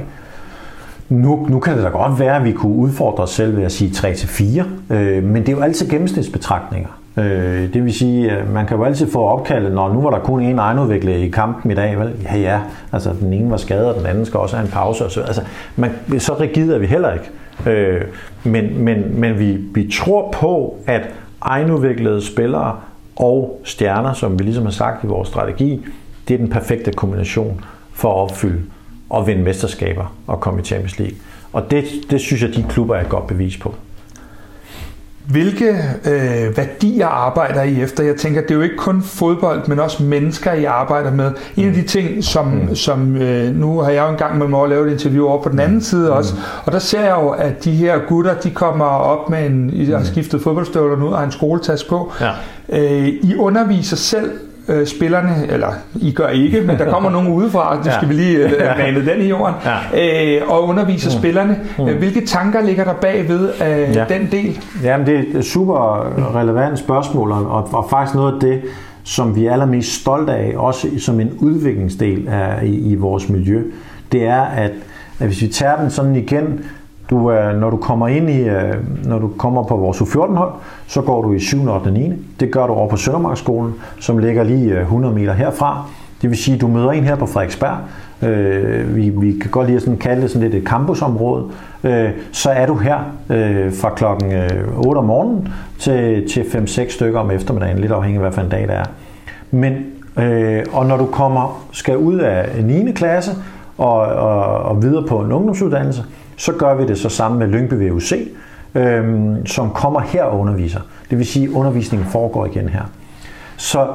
[1.10, 3.72] Nu, nu kan det da godt være, at vi kunne udfordre os selv ved at
[3.72, 6.89] sige 3 til 4, øh, men det er jo altid gennemsnitsbetragtninger.
[7.17, 10.20] Øh, det vil sige, at man kan jo altid få opkaldet, når nu var der
[10.20, 12.00] kun en egenudvikler i kampen i dag.
[12.00, 12.12] Vel?
[12.24, 15.06] Ja, ja, altså den ene var skadet, og den anden skal også have en pause.
[15.06, 15.41] Og så, altså,
[15.76, 17.30] man, så rigid er vi heller ikke.
[17.70, 18.02] Øh,
[18.43, 21.10] men men, men vi, vi tror på, at
[21.41, 22.76] egenudviklede spillere
[23.15, 25.86] og stjerner, som vi ligesom har sagt i vores strategi,
[26.28, 27.62] det er den perfekte kombination
[27.93, 28.62] for at opfylde
[29.10, 31.17] og vinde mesterskaber og komme i Champions League.
[31.54, 33.76] Og det, det synes jeg, de klubber er et godt bevis på.
[35.28, 35.70] Hvilke
[36.06, 38.04] øh, værdier arbejder I efter?
[38.04, 41.32] Jeg tænker, det er jo ikke kun fodbold, men også mennesker, I arbejder med.
[41.58, 41.88] En af de mm.
[41.88, 42.76] ting, som, mm.
[42.76, 45.50] som øh, nu har jeg jo engang med mig at lave et interview over på
[45.50, 45.82] den anden mm.
[45.82, 46.41] side også, mm.
[46.65, 49.86] og der ser jeg jo, at de her gutter, de kommer op med en, I
[49.86, 50.06] har mm.
[50.06, 52.12] skiftet fodboldstøvler nu og har en skoletaske på.
[52.22, 52.32] Ja.
[52.70, 54.32] Øh, I underviser selv
[54.67, 58.38] øh, spillerne, eller I gør ikke, men der kommer nogen udefra, det skal vi lige
[58.38, 59.56] øh, mane den i jorden,
[59.93, 60.39] ja.
[60.39, 61.19] øh, og underviser mm.
[61.19, 61.60] spillerne.
[61.77, 61.97] Mm.
[61.97, 64.06] Hvilke tanker ligger der bag ved øh, ja.
[64.10, 64.60] den del?
[64.84, 68.62] Jamen, det er et super relevant spørgsmål, og, og faktisk noget af det,
[69.03, 73.63] som vi er allermest stolte af, også som en udviklingsdel af, i, i vores miljø,
[74.12, 74.71] det er, at,
[75.19, 76.60] at hvis vi tager den sådan igen
[77.10, 78.74] du, øh, når du kommer ind i, øh,
[79.06, 80.52] når du kommer på vores U14-hold,
[80.88, 81.67] så går du i 7.
[81.67, 82.13] og 9.
[82.39, 85.86] Det gør du over på Søndermarksskolen, som ligger lige øh, 100 meter herfra.
[86.22, 87.78] Det vil sige, at du møder en her på Frederiksberg.
[88.30, 91.43] Øh, vi, vi kan godt lige sådan kalde det sådan lidt et campusområde.
[91.84, 92.98] Øh, så er du her
[93.30, 98.17] øh, fra klokken øh, 8 om morgenen til, til 5-6 stykker om eftermiddagen, lidt afhængig
[98.17, 98.86] af hvad for en dag det er.
[99.52, 99.74] Men,
[100.20, 102.91] øh, og når du kommer, skal ud af 9.
[102.91, 103.32] klasse
[103.78, 106.04] og, og, og videre på en ungdomsuddannelse,
[106.38, 108.13] så gør vi det så sammen med Lyngby VUC,
[108.76, 110.80] øhm, som kommer her og underviser.
[111.10, 112.84] Det vil sige, at undervisningen foregår igen her.
[113.58, 113.88] Så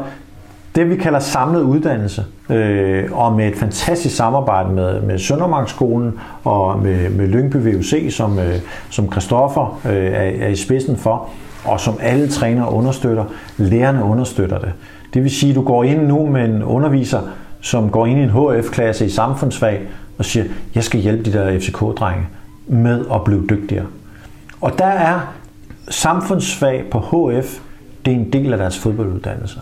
[0.74, 6.78] det vi kalder samlet uddannelse, øh, og med et fantastisk samarbejde med, med Søndermarkskolen og
[6.78, 8.54] med, med Lyngby VUC, som, øh,
[8.90, 11.28] som Christoffer øh, er, er i spidsen for,
[11.64, 13.24] og som alle trænere understøtter,
[13.56, 14.72] lærerne understøtter det.
[15.14, 17.20] Det vil sige, at du går ind nu med en underviser,
[17.60, 19.80] som går ind i en HF-klasse i samfundsfag,
[20.18, 20.44] og siger,
[20.74, 22.26] jeg skal hjælpe de der FCK-drenge
[22.66, 23.86] med at blive dygtigere.
[24.60, 25.20] Og der er
[25.88, 27.58] samfundsfag på HF,
[28.04, 29.60] det er en del af deres fodbolduddannelse.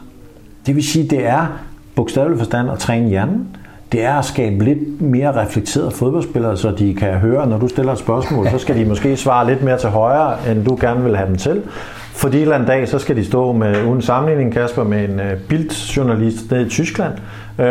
[0.66, 1.46] Det vil sige, det er
[1.94, 3.56] bogstaveligt forstand at træne hjernen.
[3.92, 7.92] Det er at skabe lidt mere reflekterede fodboldspillere, så de kan høre, når du stiller
[7.92, 11.16] et spørgsmål, så skal de måske svare lidt mere til højre, end du gerne vil
[11.16, 11.62] have dem til.
[12.12, 15.20] Fordi en eller anden dag, så skal de stå med, uden sammenligning, Kasper, med en
[15.20, 17.12] uh, bildjournalist nede i Tyskland.
[17.58, 17.64] Uh,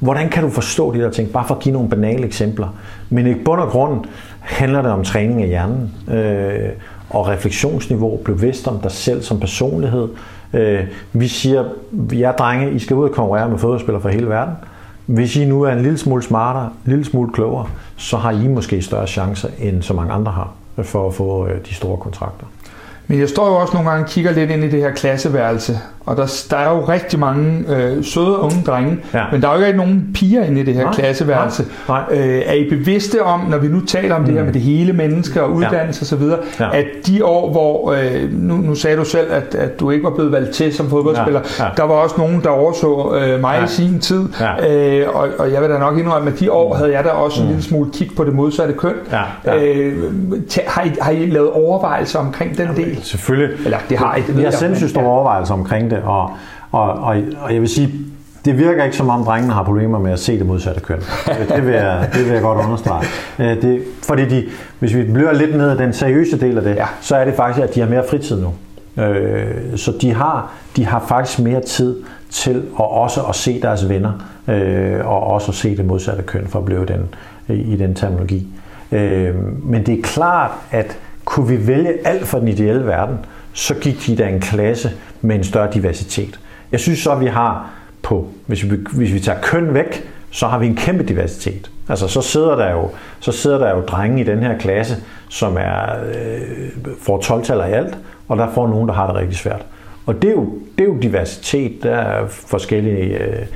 [0.00, 1.32] hvordan kan du forstå de der ting?
[1.32, 2.68] Bare for at give nogle banale eksempler.
[3.10, 4.04] Men i bund og grund
[4.40, 5.94] handler det om træning af hjernen.
[6.08, 6.70] Uh,
[7.10, 10.08] og refleksionsniveau, bevidst om dig selv som personlighed.
[10.52, 10.60] Uh,
[11.12, 11.64] vi siger,
[12.24, 14.54] er drenge, I skal ud og konkurrere med fodboldspillere fra hele verden.
[15.06, 18.48] Hvis I nu er en lille smule smartere, en lille smule klogere, så har I
[18.48, 20.52] måske større chancer, end så mange andre har,
[20.82, 22.46] for at få de store kontrakter.
[23.06, 25.80] Men jeg står jo også nogle gange og kigger lidt ind i det her klasseværelse,
[26.06, 29.24] og der, der er jo rigtig mange øh, søde unge drenge, ja.
[29.32, 31.66] men der er jo ikke nogen piger inde i det her nej, klasseværelse.
[31.88, 32.18] Nej, nej.
[32.18, 34.26] Øh, er I bevidste om, når vi nu taler om mm.
[34.26, 34.46] det her mm.
[34.46, 36.16] med det hele menneske og uddannelse ja.
[36.16, 36.78] osv., ja.
[36.78, 40.10] at de år, hvor, øh, nu, nu sagde du selv, at, at du ikke var
[40.10, 41.64] blevet valgt til som fodboldspiller, ja.
[41.64, 41.70] Ja.
[41.76, 43.64] der var også nogen, der overså øh, mig ja.
[43.64, 45.00] i sin tid, ja.
[45.00, 47.40] øh, og, og jeg vil da nok indrømme, at de år havde jeg da også
[47.40, 47.46] mm.
[47.46, 48.94] en lille smule kig på det modsatte køn.
[49.12, 49.22] Ja.
[49.44, 49.64] Ja.
[49.64, 50.02] Øh,
[50.66, 52.98] har, I, har I lavet overvejelser omkring den del?
[53.02, 53.64] Selvfølgelig.
[53.64, 54.44] Eller det har I, det jeg.
[54.44, 56.30] har sindssygt store overvejelser omkring det, og,
[56.72, 57.90] og, og, og jeg vil sige,
[58.44, 61.00] det virker ikke som om drengene har problemer med at se det modsatte køn.
[61.48, 63.06] Det vil jeg, det vil jeg godt understrege.
[63.38, 64.44] Øh, det, fordi de,
[64.78, 66.86] hvis vi bliver lidt ned af den seriøse del af det, ja.
[67.00, 68.52] så er det faktisk, at de har mere fritid nu.
[69.02, 73.88] Øh, så de har, de har faktisk mere tid til at også at se deres
[73.88, 74.12] venner,
[74.48, 77.14] øh, og også at se det modsatte køn, for at blive den,
[77.48, 78.48] i den terminologi.
[79.62, 83.18] Men det er klart, at kunne vi vælge alt for den ideelle verden,
[83.54, 84.90] så gik de da en klasse
[85.20, 86.40] med en større diversitet.
[86.72, 87.70] Jeg synes så, at vi har
[88.02, 91.70] på, hvis vi, hvis vi tager køn væk, så har vi en kæmpe diversitet.
[91.88, 92.90] Altså så sidder der jo,
[93.20, 94.96] så sidder der jo drenge i den her klasse,
[95.28, 96.68] som er, øh,
[97.00, 99.66] får 12 i alt, og der får nogen, der har det rigtig svært.
[100.06, 101.82] Og det er jo, det er jo diversitet.
[101.82, 103.46] Der er forskellige øh,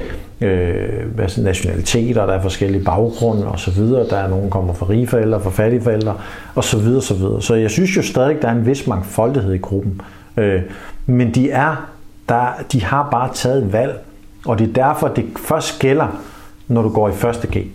[0.41, 3.83] øh, nationaliteter, der er forskellige baggrunde osv.
[3.83, 6.15] Der er nogen, der kommer fra rige forældre, fra fattige forældre
[6.57, 6.81] osv.
[7.01, 7.43] Så, videre.
[7.43, 10.01] så jeg synes jo stadig, der er en vis mangfoldighed i gruppen.
[10.37, 10.63] Øh,
[11.07, 11.91] men de er,
[12.29, 14.01] der, de har bare taget valg,
[14.47, 16.23] og det er derfor, det først gælder,
[16.69, 17.67] når du går i første G.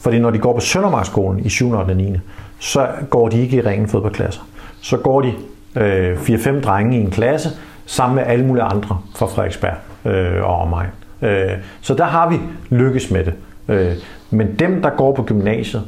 [0.00, 1.70] Fordi når de går på Søndermarkskolen i 7.
[1.70, 2.16] og 9.
[2.58, 4.40] så går de ikke i ringen fodboldklasser.
[4.80, 5.32] Så går de
[5.76, 7.48] øh, 4-5 drenge i en klasse,
[7.90, 9.74] sammen med alle mulige andre fra Frederiksberg
[10.04, 10.86] øh, og mig.
[11.22, 11.50] Øh,
[11.80, 13.34] så der har vi lykkes med det.
[13.68, 13.92] Øh,
[14.30, 15.82] men dem, der går på gymnasiet,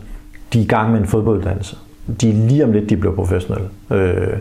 [0.53, 1.77] de er i gang med en fodbolduddannelse.
[2.21, 3.69] De er lige om lidt, de bliver professionelle.
[3.91, 4.38] Øh,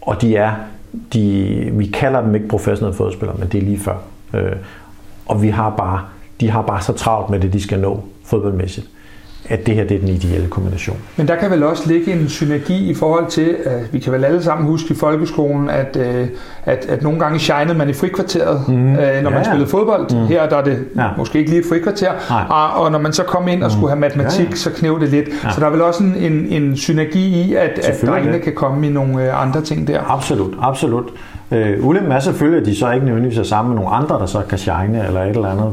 [0.00, 0.52] og de er,
[1.12, 3.96] de, vi kalder dem ikke professionelle fodboldspillere, men det er lige før.
[4.34, 4.56] Øh,
[5.26, 6.00] og vi har bare,
[6.40, 8.90] de har bare så travlt med det, de skal nå fodboldmæssigt
[9.48, 10.96] at det her det er den ideelle kombination.
[11.16, 14.24] Men der kan vel også ligge en synergi i forhold til, at vi kan vel
[14.24, 16.26] alle sammen huske i folkeskolen, at, øh,
[16.64, 18.74] at, at nogle gange shinede man i frikvarteret, mm.
[18.74, 20.14] når ja, man spillede fodbold.
[20.14, 20.26] Mm.
[20.26, 21.08] Her der er det ja.
[21.18, 22.12] måske ikke lige et frikvarter.
[22.48, 24.56] Og, og når man så kom ind og skulle have matematik, ja, ja.
[24.56, 25.28] så knæv det lidt.
[25.44, 25.50] Ja.
[25.50, 28.86] Så der er vel også en, en, en synergi i, at, at drengene kan komme
[28.86, 30.00] i nogle øh, andre ting der.
[30.08, 31.04] Absolut, absolut.
[31.50, 34.26] Øh, ulempen er selvfølgelig, at de så ikke nødvendigvis er sammen med nogle andre, der
[34.26, 35.72] så kan shine eller et eller andet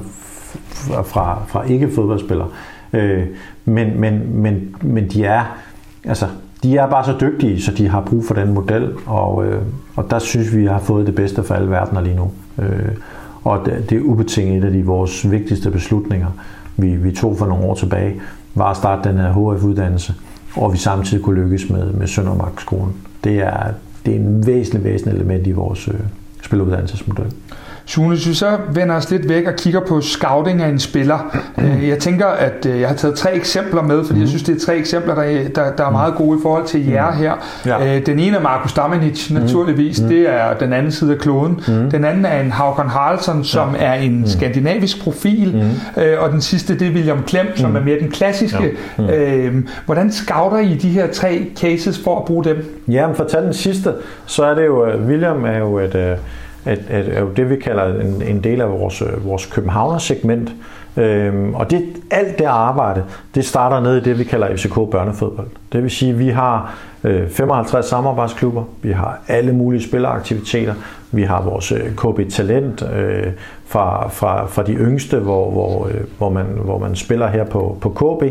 [1.06, 2.48] fra, fra ikke-fodboldspillere.
[2.94, 3.24] Øh,
[3.66, 5.58] men, men, men, men de er
[6.06, 6.28] altså,
[6.64, 9.62] de er bare så dygtige, så de har brug for den model, og, øh,
[9.96, 12.32] og der synes vi, vi har fået det bedste for alle verdener lige nu.
[12.60, 12.90] Øh,
[13.44, 16.28] og det, det er ubetinget et af de vores vigtigste beslutninger,
[16.78, 18.22] vi, vi tog for nogle år tilbage,
[18.56, 20.14] var at starte den her HF-uddannelse,
[20.56, 22.94] og vi samtidig kunne lykkes med, med Søndermarkskolen.
[23.24, 23.64] Det er,
[24.06, 26.00] det er en væsentlig, væsentlig element i vores øh,
[26.42, 27.34] spiluddannelsesmodel.
[27.88, 31.38] Sune, hvis vi så vender os lidt væk og kigger på scouting af en spiller.
[31.58, 34.28] Øh, jeg tænker, at øh, jeg har taget tre eksempler med, fordi jeg mhm.
[34.28, 35.24] synes, det er tre eksempler, der,
[35.56, 36.26] der, der er meget mhm.
[36.26, 37.34] gode i forhold til jer her.
[37.66, 37.98] Ja.
[37.98, 40.02] Øh, den ene er Markus Damanic, naturligvis.
[40.02, 40.08] Mm.
[40.08, 41.62] Det er den anden side af kloden.
[41.68, 41.92] Mm.
[41.92, 43.86] Den anden er en Haugen Haraldsson, som ja.
[43.86, 44.28] er en mm.
[44.28, 45.56] skandinavisk profil.
[45.56, 46.02] Mm.
[46.20, 47.76] Og den sidste, det er William Klem, som mm.
[47.76, 48.72] er mere den klassiske.
[48.98, 49.04] Ja.
[49.04, 49.10] Mm.
[49.10, 52.84] Øh, hvordan scouter I de her tre cases for at bruge dem?
[52.88, 53.94] Ja, men for at tage den sidste,
[54.26, 56.18] så er det jo, William er jo et
[56.66, 60.52] at, at, at det vi kalder en, en del af vores, vores Københavner-segment.
[60.98, 63.04] Øhm, og det, alt det arbejde,
[63.36, 65.48] det starter ned i det, vi kalder FCK børnefodbold.
[65.74, 70.74] Det vil sige, at vi har øh, 55 samarbejdsklubber, vi har alle mulige spilleraktiviteter,
[71.12, 73.32] vi har vores øh, KB Talent øh,
[73.66, 77.78] fra, fra, fra de yngste, hvor, hvor, øh, hvor, man, hvor man spiller her på,
[77.82, 78.24] på KB,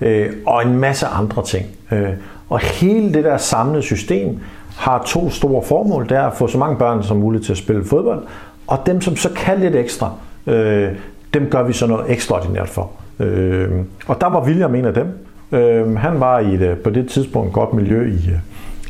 [0.00, 1.66] øh, og en masse andre ting.
[1.92, 2.10] Øh,
[2.48, 4.38] og hele det der samlede system
[4.76, 6.08] har to store formål.
[6.08, 8.22] Det er at få så mange børn som muligt til at spille fodbold,
[8.66, 10.12] og dem, som så kan lidt ekstra,
[10.46, 10.88] øh,
[11.34, 12.90] dem gør vi så noget ekstraordinært for.
[13.18, 13.70] Øh,
[14.06, 15.06] og der var William en af dem.
[15.52, 18.30] Øh, han var i et, på det tidspunkt godt miljø i,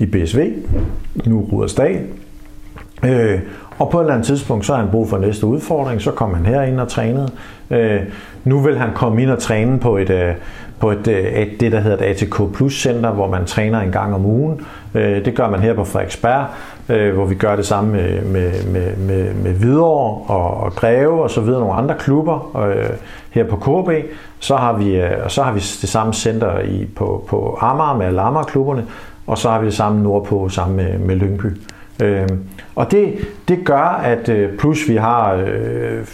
[0.03, 0.53] i BSV,
[1.27, 2.07] nu Rudersdal.
[3.05, 3.41] Øh,
[3.79, 6.35] og på et eller andet tidspunkt, så har han brug for næste udfordring, så kom
[6.35, 7.31] han herind og trænede.
[7.71, 8.01] Øh,
[8.45, 10.35] nu vil han komme ind og træne på et, øh,
[10.83, 13.93] på et, øh, et, det, der hedder et ATK Plus Center, hvor man træner en
[13.93, 14.61] gang om ugen.
[14.95, 16.47] Øh, det gør man her på Frederiksberg,
[16.89, 21.23] øh, hvor vi gør det samme med, med, med, med, med Hvidovre og, og Greve
[21.23, 22.59] og så videre, nogle andre klubber
[23.31, 23.91] her på KB.
[24.39, 28.07] Så har vi, og så har vi det samme center i, på, på Amager med
[28.07, 28.87] alle Amager-klubberne,
[29.27, 31.47] og så har vi det samme nordpå sammen med, med Lyngby.
[32.03, 32.29] Øh,
[32.75, 33.15] og det,
[33.49, 36.07] det gør, at øh, plus vi har øh,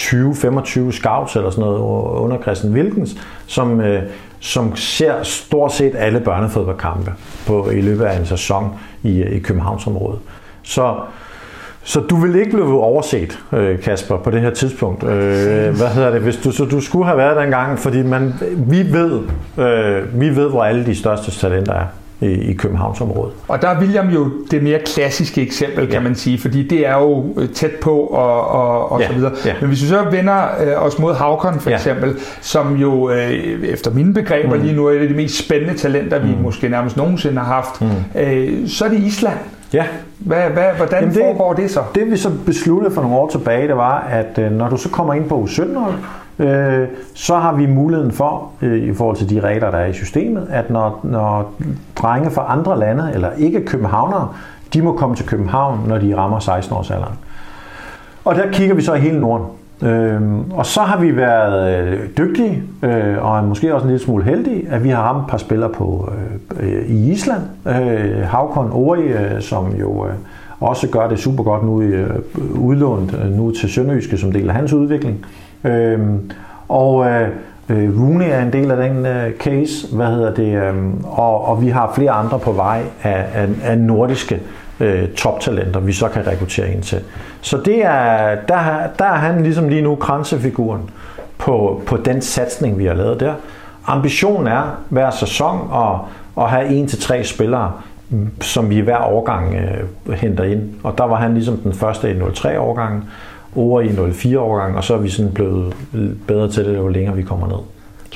[0.00, 1.78] 20-25 scouts eller sådan noget
[2.18, 4.02] under Christian Wilkens, som, øh,
[4.40, 7.12] som ser stort set alle børnefodboldkampe
[7.46, 8.70] på, i løbet af en sæson
[9.02, 10.18] i, i Københavnsområdet.
[10.62, 10.94] Så,
[11.82, 15.04] så du vil ikke blive overset, øh, Kasper, på det her tidspunkt.
[15.04, 16.20] Øh, hvad hedder det?
[16.20, 19.20] Hvis du, så du skulle have været der engang, fordi man, vi, ved,
[19.58, 21.86] øh, vi ved, hvor alle de største talenter er
[22.32, 23.32] i, Københavnsområdet.
[23.48, 26.00] Og der er William jo det mere klassiske eksempel, kan ja.
[26.00, 29.06] man sige, fordi det er jo øh, tæt på og, og, og ja.
[29.06, 29.32] så videre.
[29.46, 29.54] Ja.
[29.60, 31.76] Men hvis vi så vender øh, os mod Havkon for ja.
[31.76, 33.30] eksempel, som jo øh,
[33.64, 34.62] efter mine begreber mm.
[34.62, 36.42] lige nu er et af de mest spændende talenter, vi mm.
[36.42, 38.20] måske nærmest nogensinde har haft, mm.
[38.20, 39.38] øh, så er det Island.
[39.72, 39.84] Ja.
[40.18, 41.80] Hvad, hvad, hvordan Jamen det, foregår det så?
[41.94, 44.88] Det vi så besluttede for nogle år tilbage, det var, at øh, når du så
[44.88, 45.78] kommer ind på U17,
[46.38, 49.92] øh, så har vi muligheden for, øh, i forhold til de regler, der er i
[49.92, 51.52] systemet, at når, når
[51.96, 54.28] drenge fra andre lande, eller ikke københavnere,
[54.74, 57.14] de må komme til København, når de rammer 16 års alderen.
[58.24, 59.46] Og der kigger vi så i hele Norden.
[59.82, 64.24] Øhm, og så har vi været øh, dygtige, øh, og måske også en lille smule
[64.24, 66.12] heldige, at vi har ramt et par spillere på,
[66.60, 67.42] øh, øh i Island.
[67.66, 70.12] Øh, Havkon Ori, øh, som jo øh,
[70.60, 72.10] også gør det super godt nu i øh,
[72.58, 75.26] udlånt øh, nu til Sønderjyske som del af hans udvikling.
[75.64, 76.30] Øhm,
[76.68, 77.28] og øh,
[77.68, 80.74] øh, Rooney er en del af den øh, case, hvad hedder det, øh,
[81.04, 84.40] og, og vi har flere andre på vej af, af, af nordiske
[84.80, 87.00] øh, toptalenter, vi så kan rekruttere ind til.
[87.40, 88.58] Så det er, der,
[88.98, 90.90] der er han ligesom lige nu kransefiguren
[91.38, 93.34] på, på den satsning, vi har lavet der.
[93.86, 95.98] Ambitionen er hver sæson at,
[96.44, 97.72] at have en til tre spillere,
[98.10, 100.74] mm, som vi hver årgang øh, henter ind.
[100.82, 103.04] Og der var han ligesom den første i 03-årgangen,
[103.56, 105.74] over i 04-årgang, og så er vi sådan blevet
[106.26, 107.58] bedre til det, jo længere vi kommer ned.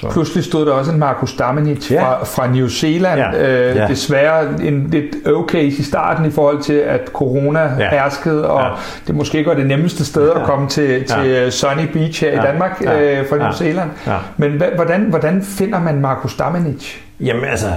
[0.00, 0.10] Så.
[0.10, 2.02] Pludselig stod der også en Markus Damenic ja.
[2.02, 3.20] fra, fra New Zealand.
[3.20, 3.70] Ja.
[3.70, 3.86] Øh, ja.
[3.86, 7.90] Desværre en lidt okay i starten i forhold til, at corona ja.
[7.90, 8.68] herskede, og ja.
[9.06, 11.50] det måske ikke var det nemmeste sted at komme til, til ja.
[11.50, 12.42] Sunny Beach her ja.
[12.42, 13.20] i Danmark ja.
[13.20, 13.52] øh, fra New ja.
[13.52, 13.90] Zealand.
[14.06, 14.16] Ja.
[14.36, 16.96] Men hvordan, hvordan finder man Markus Damenic?
[17.20, 17.68] Jamen altså,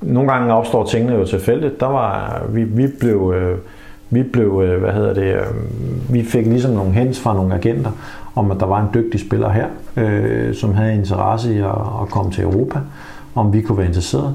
[0.00, 1.80] nogle gange opstår tingene jo tilfældigt.
[1.80, 3.34] Der var, vi, vi blev...
[3.36, 3.58] Øh,
[4.10, 7.90] vi blev, øh, hvad hedder det, øh, vi fik ligesom nogle hens fra nogle agenter,
[8.34, 11.64] om at der var en dygtig spiller her, øh, som havde interesse i at,
[12.02, 12.78] at komme til Europa,
[13.34, 14.34] om vi kunne være interesseret.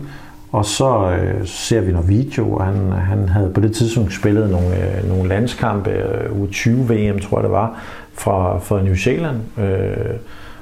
[0.51, 4.49] Og så øh, ser vi noget video, og han, han havde på det tidspunkt spillet
[4.49, 7.79] nogle, øh, nogle landskampe, øh, U20-VM tror jeg det var,
[8.13, 9.37] fra, fra New Zealand.
[9.57, 10.15] Øh,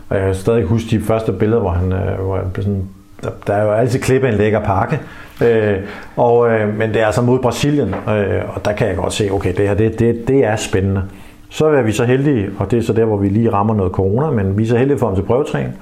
[0.10, 2.84] og jeg kan stadig huske de første billeder, hvor han, øh, hvor han sådan,
[3.24, 5.00] der, der er jo altid klippe en lækker pakke,
[5.42, 5.78] Øh,
[6.16, 9.30] og, øh, men det er altså mod Brasilien, øh, og der kan jeg godt se,
[9.32, 11.04] okay, det her det, det, det er spændende.
[11.50, 13.92] Så er vi så heldige, og det er så der, hvor vi lige rammer noget
[13.92, 15.74] corona, men vi er så heldige for ham til prøvetræning.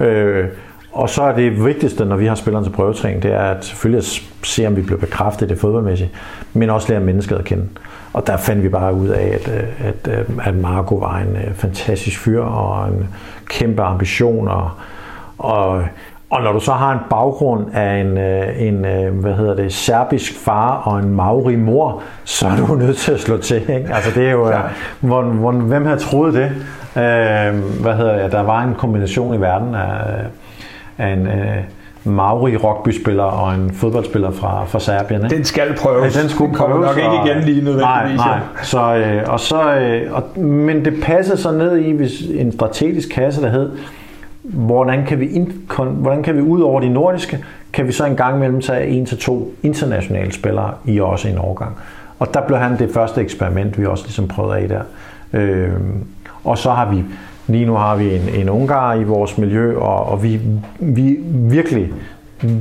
[0.00, 0.44] Øh,
[0.92, 3.98] og så er det vigtigste, når vi har spilleren til prøvetræning, det er at selvfølgelig
[3.98, 6.10] at se, om vi bliver bekræftet det fodboldmæssigt,
[6.52, 7.68] men også lære mennesket at kende.
[8.12, 11.36] Og der fandt vi bare ud af, at, øh, at, øh, at Marco var en
[11.36, 13.08] øh, fantastisk fyr og en
[13.46, 14.48] kæmpe ambition.
[14.48, 14.70] Og,
[15.38, 15.84] og
[16.34, 19.72] og når du så har en baggrund af en, øh, en øh, hvad hedder det,
[19.72, 23.56] serbisk far og en maori mor, så er du nødt til at slå til.
[23.56, 23.88] Ikke?
[23.94, 24.60] Altså det er jo, ja.
[25.00, 26.44] hvor, hvor, hvem havde troet det?
[26.96, 28.32] Øh, hvad hedder det?
[28.32, 30.26] Der var en kombination i verden af,
[30.98, 31.56] af en øh,
[32.04, 35.24] maori rugbyspiller og en fodboldspiller fra, fra Serbien.
[35.24, 35.36] Ikke?
[35.36, 36.16] Den skal prøves.
[36.16, 36.72] Ja, den skulle prøves.
[36.72, 38.18] Kommer nok ikke igen lige nødvendigvis.
[38.18, 38.38] Nej, nej.
[38.62, 43.10] Så, øh, og så, øh, og, men det passede så ned i hvis en strategisk
[43.10, 43.70] kasse, der hed,
[44.44, 45.52] hvordan kan vi, in,
[45.92, 49.06] hvordan kan vi ud over de nordiske, kan vi så en gang imellem tage en
[49.06, 51.76] til to internationale spillere i også en overgang.
[52.18, 54.82] Og der blev han det første eksperiment, vi også ligesom prøvede af der.
[55.32, 55.72] Øh,
[56.44, 57.04] og så har vi,
[57.46, 60.40] lige nu har vi en, en ungar i vores miljø, og, og vi,
[60.78, 61.92] vi virkelig,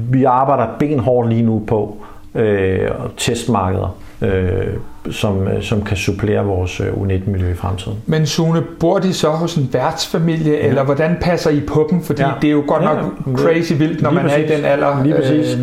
[0.10, 1.98] vi arbejder benhårdt lige nu på
[2.36, 7.98] øh, testmarkeder øh, som, som kan supplere vores øh, U19-miljø i fremtiden.
[8.06, 10.68] Men Sune, bor de så hos en værtsfamilie, ja.
[10.68, 12.02] eller hvordan passer I på dem?
[12.02, 12.32] Fordi ja.
[12.42, 14.52] det er jo godt nok ja, crazy vildt, når man præcis.
[14.52, 15.04] er i den alder.
[15.04, 15.58] Lige præcis.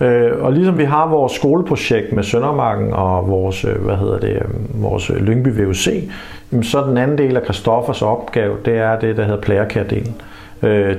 [0.00, 4.18] Øh, øh, og ligesom vi har vores skoleprojekt med Søndermarken og vores, øh, hvad hedder
[4.18, 4.42] det,
[4.74, 5.88] vores Lyngby VUC,
[6.62, 10.12] så den anden del af Christoffers opgave, det er det, der hedder playercare-delen.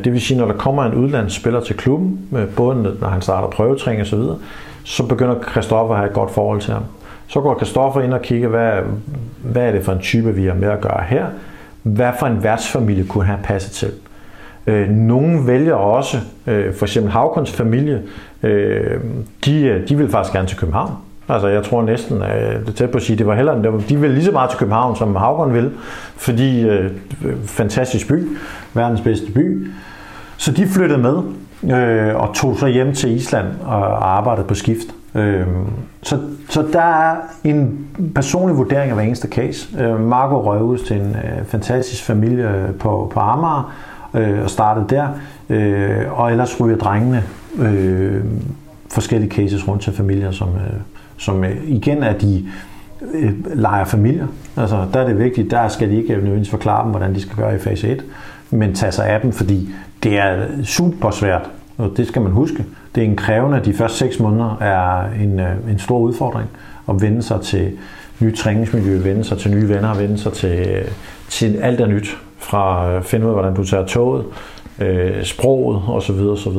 [0.03, 2.19] Det vil sige, når der kommer en udlandsspiller til klubben,
[2.55, 4.07] både når han starter prøvetræning og
[4.83, 6.83] så begynder Christoffer at have et godt forhold til ham.
[7.27, 8.71] Så går Kristoffer ind og kigger, hvad,
[9.43, 11.25] hvad er det for en type, vi har med at gøre her?
[11.83, 13.91] Hvad for en værtsfamilie kunne han passe til?
[14.67, 16.17] Øh, nogle vælger også,
[16.47, 18.01] øh, for eksempel Havkons familie,
[18.43, 18.99] øh,
[19.45, 20.91] de, øh, de vil faktisk gerne til København.
[21.29, 23.99] Altså jeg tror næsten, øh, det er tæt på at sige, det var heller, de
[23.99, 25.71] ville lige så meget til København, som Havkon vil,
[26.15, 26.91] fordi øh,
[27.45, 28.37] fantastisk by,
[28.73, 29.67] verdens bedste by.
[30.37, 31.21] Så de flyttede med
[31.71, 34.87] øh, og tog så hjem til Island og arbejdede på skift.
[35.15, 35.47] Øh,
[36.01, 39.79] så, så der er en personlig vurdering af hver eneste case.
[39.79, 43.73] Øh, Marco røg ud til en øh, fantastisk familie på, på Amager
[44.13, 45.07] øh, og startede der.
[45.49, 47.23] Øh, og ellers ryger drengene
[47.59, 48.23] øh,
[48.91, 50.79] forskellige cases rundt til familier, som, øh,
[51.17, 52.45] som øh, igen er de
[53.13, 54.27] øh, leger familier.
[54.57, 57.35] Altså, der er det vigtigt, der skal de ikke nødvendigvis forklare dem, hvordan de skal
[57.35, 58.03] gøre i fase 1,
[58.49, 59.69] men tage sig af dem, fordi
[60.03, 62.65] det er super svært, og det skal man huske.
[62.95, 66.49] Det er en krævende, de første 6 måneder er en, øh, en stor udfordring
[66.89, 67.71] at vende sig til
[68.19, 70.85] nyt træningsmiljø, vende sig til nye venner, vende sig til, øh,
[71.29, 74.25] til alt er nyt, fra at finde ud af, hvordan du tager toget,
[74.79, 76.19] øh, sproget osv.
[76.19, 76.57] osv.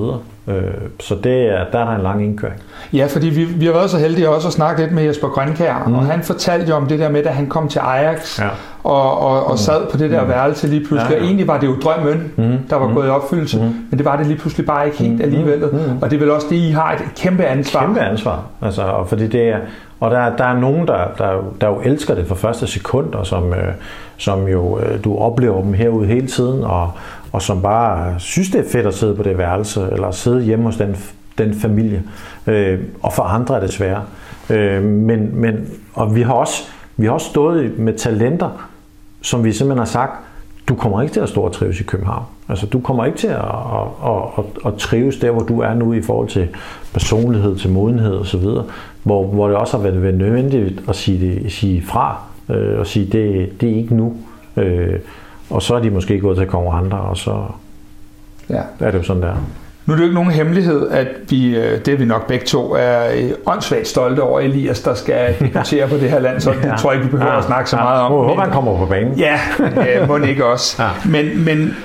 [0.49, 0.62] Øh,
[1.01, 2.61] så det er, der er der en lang indkøring.
[2.93, 5.85] Ja, fordi vi, vi har været så heldige også at snakke lidt med Jesper Grønkær,
[5.87, 5.95] mm.
[5.95, 8.49] og han fortalte jo om det der med, at han kom til Ajax ja.
[8.83, 9.57] og, og, og mm.
[9.57, 10.29] sad på det der mm.
[10.29, 11.11] værelse lige pludselig.
[11.11, 11.21] Ja, ja.
[11.21, 12.59] Og egentlig var det jo drømmen, mm.
[12.71, 12.95] der var mm.
[12.95, 13.65] gået i opfyldelse, mm.
[13.65, 15.23] men det var det lige pludselig bare ikke helt mm.
[15.23, 15.59] alligevel.
[15.73, 16.03] Mm.
[16.03, 17.81] Og det er vel også det, I har et kæmpe ansvar.
[17.81, 19.59] Kæmpe ansvar, altså, fordi det er,
[20.01, 23.27] og der, der er nogen, der, der, der jo elsker det fra første sekund, og
[23.27, 23.73] som, øh,
[24.17, 26.91] som jo, øh, du oplever dem herude hele tiden, og,
[27.35, 30.64] og som bare synes, det er fedt at sidde på det værelse, eller sidde hjemme
[30.64, 30.97] hos den,
[31.39, 32.03] den familie.
[32.47, 34.03] Øh, og for andre er det svære.
[34.51, 36.62] Øh, men, men, og vi har, også,
[36.97, 38.68] vi har også stået med talenter,
[39.22, 40.12] som vi simpelthen har sagt,
[40.68, 42.24] du kommer ikke til at stå og trives i København.
[42.49, 45.74] Altså, du kommer ikke til at, at, at, at, at trives der, hvor du er
[45.74, 46.49] nu i forhold til
[46.93, 48.45] personlighed, til modenhed osv.,
[49.03, 52.18] hvor, hvor det også har været nødvendigt at sige, det, sige fra
[52.49, 54.16] øh, og sige, det, det er ikke nu.
[54.57, 54.99] Øh,
[55.51, 57.45] og så er de måske gået til konkurrenter, og så
[58.51, 58.61] ja.
[58.81, 59.35] er det jo sådan der.
[59.87, 62.47] Nu er det jo ikke nogen hemmelighed, at vi, øh, det er vi nok begge
[62.47, 66.51] to, er øh, åndssvagt stolte over Elias, der skal debutere på det her land, så
[66.51, 66.77] det ja.
[66.77, 67.39] tror jeg ikke, vi behøver ja.
[67.39, 68.13] at snakke så meget om.
[68.13, 69.15] Jeg håber, han kommer på banen.
[69.15, 69.39] Ja,
[70.07, 70.83] må ikke også.
[70.83, 70.89] Ja.
[71.05, 71.77] Men, men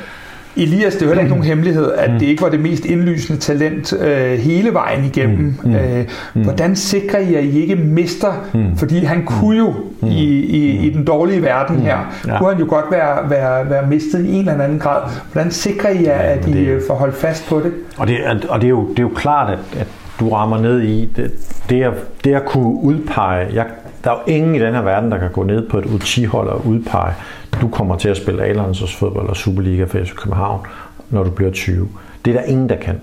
[0.60, 2.20] Elias, det er jo heller ikke nogen hemmelighed, at mm.
[2.20, 5.56] det ikke var det mest indlysende talent øh, hele vejen igennem.
[5.64, 5.76] Mm.
[5.76, 6.44] Øh, mm.
[6.44, 8.48] hvordan sikrer I, at I ikke mister?
[8.54, 8.78] Mm.
[8.78, 10.08] Fordi han kunne jo mm.
[10.08, 11.82] i, i, i den dårlige verden mm.
[11.82, 11.98] her,
[12.28, 12.38] ja.
[12.38, 15.02] kunne han jo godt være, være, være mistet i en eller anden grad.
[15.32, 17.74] Hvordan sikrer I, at I det, får holdt fast på det?
[17.98, 18.18] Og det,
[18.50, 19.88] og det, er, jo, det er jo klart, at, at
[20.20, 21.32] du rammer ned i det,
[21.70, 21.94] det, at,
[22.24, 23.48] det at kunne udpege.
[23.54, 23.66] Jeg,
[24.04, 26.48] der er jo ingen i den her verden, der kan gå ned på et UTI-hold
[26.48, 27.14] og udpege
[27.62, 30.62] du kommer til at spille A-landsholdsfodbold og Superliga for FC København,
[31.10, 31.90] når du bliver 20.
[32.26, 33.02] Det er der ingen, der kan.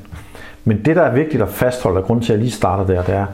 [0.64, 3.02] Men det, der er vigtigt at fastholde, og grund til, at jeg lige starter der,
[3.02, 3.26] det er,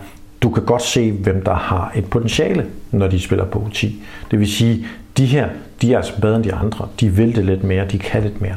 [0.42, 3.86] du kan godt se, hvem der har et potentiale, når de spiller på U10.
[4.30, 5.48] Det vil sige, de her,
[5.82, 6.88] de er altså bedre end de andre.
[7.00, 8.56] De vil det lidt mere, de kan lidt mere.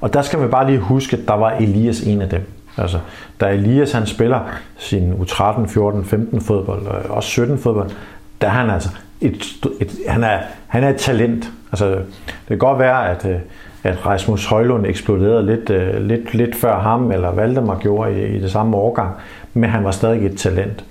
[0.00, 2.40] Og der skal vi bare lige huske, at der var Elias en af dem.
[2.76, 2.98] Altså,
[3.40, 4.40] da Elias han spiller
[4.76, 7.90] sin U13, 14, 15 fodbold, og også 17 fodbold,
[8.40, 8.88] der er han altså
[9.20, 9.42] et,
[9.80, 11.52] et, han, er, han er et talent.
[11.72, 13.36] Altså, det kan godt være, at, øh,
[13.84, 18.40] at Rasmus Højlund eksploderede lidt, øh, lidt, lidt før ham, eller Valdemar gjorde i, i
[18.40, 19.14] det samme årgang,
[19.54, 20.84] men han var stadig et talent.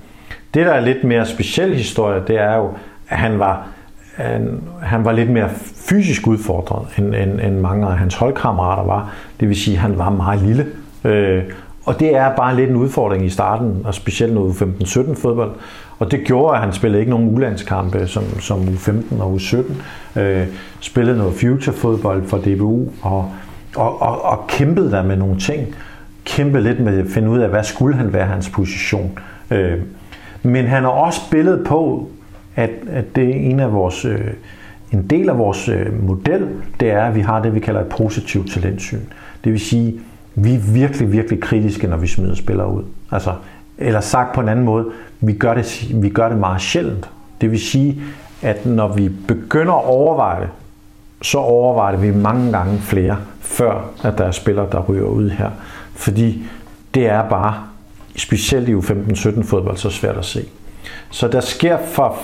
[0.53, 2.69] Det, der er lidt mere speciel historie, det er jo,
[3.09, 3.67] at han var,
[4.15, 5.49] han, han var lidt mere
[5.89, 9.13] fysisk udfordret, end, end, end mange af hans holdkammerater var.
[9.39, 10.65] Det vil sige, at han var meget lille.
[11.03, 11.43] Øh,
[11.85, 15.51] og det er bare lidt en udfordring i starten, og specielt noget 15-17 fodbold.
[15.99, 20.19] Og det gjorde, at han spillede ikke nogen ulandskampe som, som U15 og U17.
[20.19, 20.47] Øh,
[20.79, 23.31] spillede noget future-fodbold for DBU og,
[23.75, 25.75] og, og, og kæmpede der med nogle ting.
[26.25, 29.19] Kæmpede lidt med at finde ud af, hvad skulle han være hans position.
[29.51, 29.79] Øh,
[30.43, 32.09] men han har også spillet på,
[32.55, 34.05] at, at det er en af vores...
[34.05, 34.19] Øh,
[34.91, 36.47] en del af vores øh, model,
[36.79, 38.99] det er, at vi har det, vi kalder et positivt talentsyn.
[39.43, 39.99] Det vil sige,
[40.35, 42.83] vi er virkelig, virkelig kritiske, når vi smider spillere ud.
[43.11, 43.33] Altså,
[43.77, 44.85] eller sagt på en anden måde,
[45.21, 47.09] vi gør det, vi gør det meget sjældent.
[47.41, 48.01] Det vil sige,
[48.41, 50.49] at når vi begynder at overveje det,
[51.21, 55.49] så overvejer vi mange gange flere, før at der er spillere, der ryger ud her.
[55.95, 56.43] Fordi
[56.93, 57.63] det er bare,
[58.15, 60.45] specielt i U15-17 fodbold, så svært at se.
[61.09, 62.17] Så der sker for,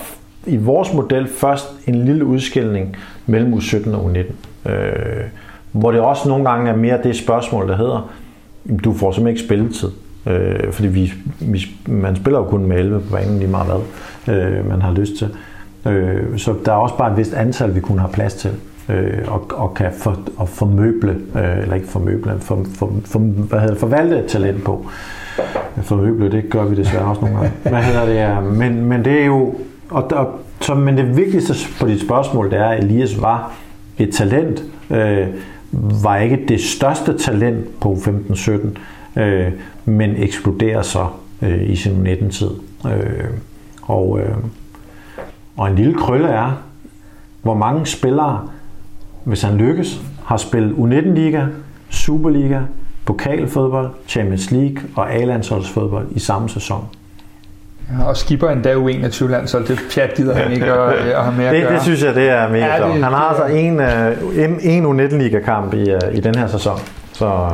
[0.46, 2.96] i vores model først en lille udskilning
[3.26, 4.70] mellem U17 og U19.
[4.70, 5.24] Øh,
[5.72, 8.12] hvor det også nogle gange er mere det spørgsmål, der hedder,
[8.84, 9.90] du får simpelthen ikke spilletid.
[10.26, 13.82] Øh, fordi vi, vi, man spiller jo kun med 11 på banen lige meget
[14.24, 15.28] hvad øh, man har lyst til.
[15.86, 18.50] Øh, så der er også bare et vist antal, vi kunne have plads til
[18.88, 23.60] øh, og, og kan for, og formøble, øh, eller ikke formøble, for, for, for, hvad
[23.60, 24.86] hedder det, forvalte et talent på.
[25.82, 27.52] Formøble, det gør vi desværre også nogle gange.
[27.62, 28.52] Hvad hedder det?
[28.52, 29.54] Men, men det er jo,
[29.90, 33.52] og og, så, men det vigtigste på dit spørgsmål, det er, at Elias var
[33.98, 35.26] et talent, øh,
[36.02, 38.50] var ikke det største talent på 15-17,
[39.16, 39.52] øh,
[39.84, 41.06] men eksploderer så
[41.42, 42.50] øh, i sin 19-tid.
[42.86, 43.24] Øh,
[43.82, 44.36] og, øh,
[45.56, 46.62] og en lille krølle er,
[47.42, 48.48] hvor mange spillere,
[49.24, 51.46] hvis han lykkes, har spillet U19-liga,
[51.90, 52.60] Superliga,
[53.04, 56.88] pokalfodbold, Champions League og A-landsholdsfodbold i samme sæson.
[57.98, 61.44] Ja, og skipper endda U21 så det pjat gider han ikke at, at have med
[61.44, 61.74] at det, gøre.
[61.74, 64.86] Det synes jeg, det er mega ja, det, Han har altså en, øh, en, en
[64.86, 66.78] U19-liga-kamp i, øh, i den her sæson.
[67.12, 67.48] Så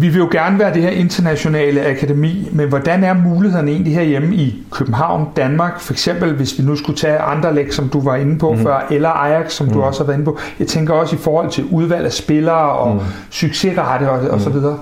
[0.00, 4.34] vi vil jo gerne være det her internationale akademi, men hvordan er mulighederne egentlig herhjemme
[4.34, 8.16] i København, Danmark, for eksempel hvis vi nu skulle tage andre læg, som du var
[8.16, 8.58] inde på mm.
[8.58, 9.72] før, eller Ajax, som mm.
[9.72, 10.38] du også har været inde på.
[10.58, 13.00] Jeg tænker også i forhold til udvalg af spillere og mm.
[13.30, 14.58] succesrette og, og så mhm.
[14.58, 14.78] videre.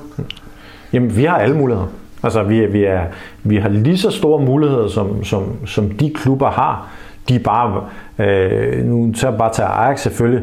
[0.92, 1.86] Jamen, vi har alle muligheder.
[2.22, 3.00] Altså, vi, vi, er,
[3.42, 6.88] vi har lige så store muligheder, som, som, som de klubber har.
[7.28, 7.84] De er bare,
[8.18, 10.42] øh, nu tager bare tage Ajax selvfølgelig.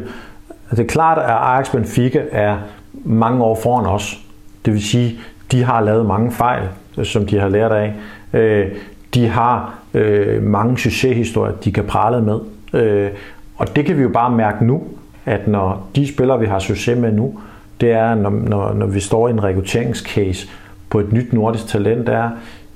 [0.70, 2.56] Det er klart, at Ajax Benfica er
[3.04, 4.23] mange år foran os.
[4.64, 5.18] Det vil sige,
[5.52, 6.62] de har lavet mange fejl,
[6.98, 7.94] øh, som de har lært af.
[8.32, 8.68] Øh,
[9.14, 12.40] de har øh, mange succeshistorier, de kan prale med.
[12.72, 13.10] Øh,
[13.56, 14.82] og det kan vi jo bare mærke nu,
[15.26, 17.40] at når de spillere, vi har succes med nu,
[17.80, 20.48] det er, når, når, når vi står i en rekrutteringscase
[20.90, 22.30] på et nyt nordisk talent, er,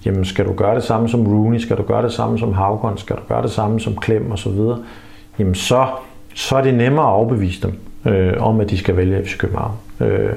[0.05, 2.97] jamen skal du gøre det samme som Rooney, skal du gøre det samme som Havgård,
[2.97, 4.79] skal du gøre det samme som Klem og så videre,
[5.39, 5.87] jamen så,
[6.35, 7.79] så er det nemmere at overbevise dem
[8.13, 9.73] øh, om, at de skal vælge FC København.
[10.01, 10.33] Øh,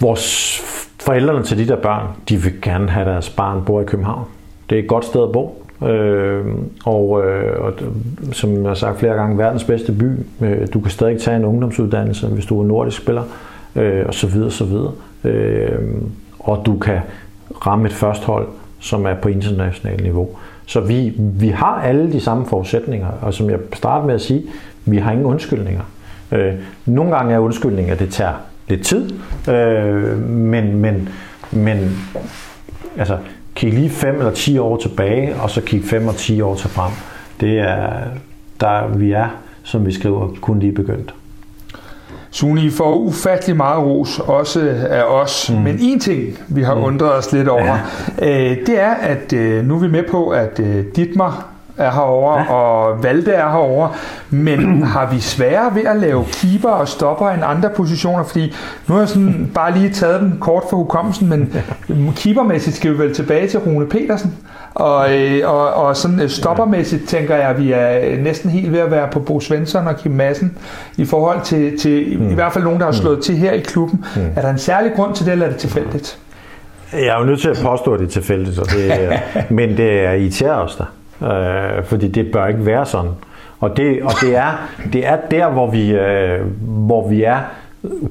[0.00, 0.60] vores
[1.00, 4.24] forældrene til de der børn, de vil gerne have deres barn bor i København.
[4.70, 5.64] Det er et godt sted at bo.
[5.82, 6.44] Øh,
[6.84, 7.72] og, øh, og
[8.32, 10.10] som jeg har sagt flere gange, verdens bedste by.
[10.40, 13.22] Øh, du kan stadig tage en ungdomsuddannelse, hvis du er nordisk spiller,
[13.76, 14.92] øh, og så videre, så videre.
[15.24, 15.78] Øh,
[16.38, 16.98] og du kan
[17.66, 18.48] ramme et førsthold,
[18.80, 20.28] som er på internationalt niveau.
[20.66, 24.42] Så vi, vi har alle de samme forudsætninger, og som jeg startede med at sige,
[24.84, 25.82] vi har ingen undskyldninger.
[26.32, 26.54] Øh,
[26.86, 28.34] nogle gange er undskyldninger, at det tager
[28.68, 29.10] lidt tid,
[29.48, 31.08] øh, men, men,
[31.50, 31.98] men
[32.98, 33.18] altså,
[33.54, 36.70] kig lige 5 eller 10 år tilbage, og så kig 5 og 10 år til
[36.70, 36.92] frem.
[37.40, 37.88] Det er,
[38.60, 39.28] der vi er,
[39.62, 41.14] som vi skriver, kun lige begyndt.
[42.30, 44.60] Suni får ufattelig meget ros, også
[44.90, 45.50] af os.
[45.50, 45.56] Mm.
[45.56, 46.84] Men en ting, vi har mm.
[46.84, 47.78] undret os lidt over,
[48.20, 48.50] ja.
[48.50, 52.40] øh, det er, at øh, nu er vi med på, at øh, Ditmar er herovre,
[52.40, 52.52] ja.
[52.52, 53.92] og Valde er herovre,
[54.30, 58.54] men har vi sværere ved at lave keeper og stopper end andre positioner, fordi
[58.88, 61.54] nu har jeg sådan bare lige taget den kort for hukommelsen, men
[62.16, 64.34] keepermæssigt skal vi vel tilbage til Rune Petersen,
[64.74, 68.78] og, øh, og, og sådan øh, stoppermæssigt tænker jeg, at vi er næsten helt ved
[68.78, 70.58] at være på Bo Svensson og Kim Madsen
[70.96, 72.30] i forhold til, til mm.
[72.30, 73.22] i hvert fald nogen, der har slået mm.
[73.22, 74.04] til her i klubben.
[74.16, 74.22] Mm.
[74.36, 76.18] Er der en særlig grund til det, eller er det tilfældigt?
[76.92, 79.10] Jeg er jo nødt til at påstå, at det er tilfældigt, og det,
[79.58, 80.84] men det er irriterer os der
[81.22, 83.10] øh, fordi det bør ikke være sådan.
[83.60, 87.38] Og det, og det, er, det er der, hvor vi, øh, hvor vi er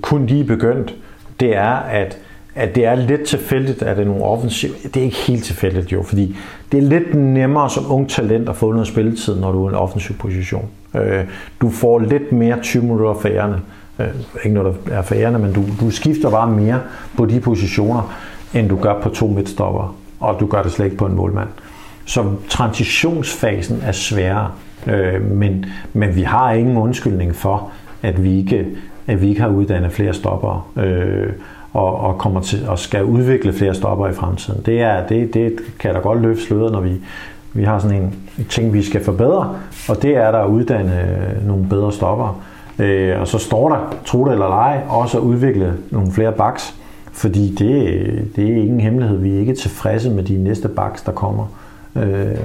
[0.02, 0.96] kun lige begyndt.
[1.40, 2.18] Det er, at,
[2.56, 4.74] at det er lidt tilfældigt, at det er nogle offensive.
[4.84, 6.36] Det er ikke helt tilfældigt jo, fordi
[6.72, 9.74] det er lidt nemmere som ung talent at få noget spilletid, når du er i
[9.74, 10.70] en offensiv position.
[10.96, 11.24] Øh,
[11.62, 13.62] du får lidt mere 20 minutter færerne.
[14.00, 14.08] Øh,
[14.44, 16.82] ikke noget, der er færerne, men du, du skifter bare mere
[17.18, 18.14] på de positioner,
[18.54, 21.50] end du gør på to midtstopper, og du gør det slet ikke på en målmand.
[22.06, 24.52] Så transitionsfasen er sværere,
[24.88, 28.68] øh, men, men vi har ingen undskyldning for, at vi ikke,
[29.08, 31.28] at vi ikke har uddannet flere stopper øh,
[31.74, 34.62] og, og kommer til og skal udvikle flere stopper i fremtiden.
[34.66, 37.02] Det, er, det, det kan da godt løfte sløret, når vi,
[37.54, 38.16] vi har sådan en
[38.50, 39.56] ting, vi skal forbedre,
[39.90, 42.44] og det er der at uddanne øh, nogle bedre stopper.
[42.80, 46.76] Øh, og så står der, tro det eller ej, også at udvikle nogle flere baks,
[47.12, 49.18] fordi det, det er ingen hemmelighed.
[49.18, 51.48] Vi er ikke tilfredse med de næste baks, der kommer
[51.96, 52.38] øh,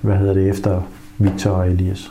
[0.00, 0.80] hvad hedder det, efter
[1.18, 2.10] Victor og Elias.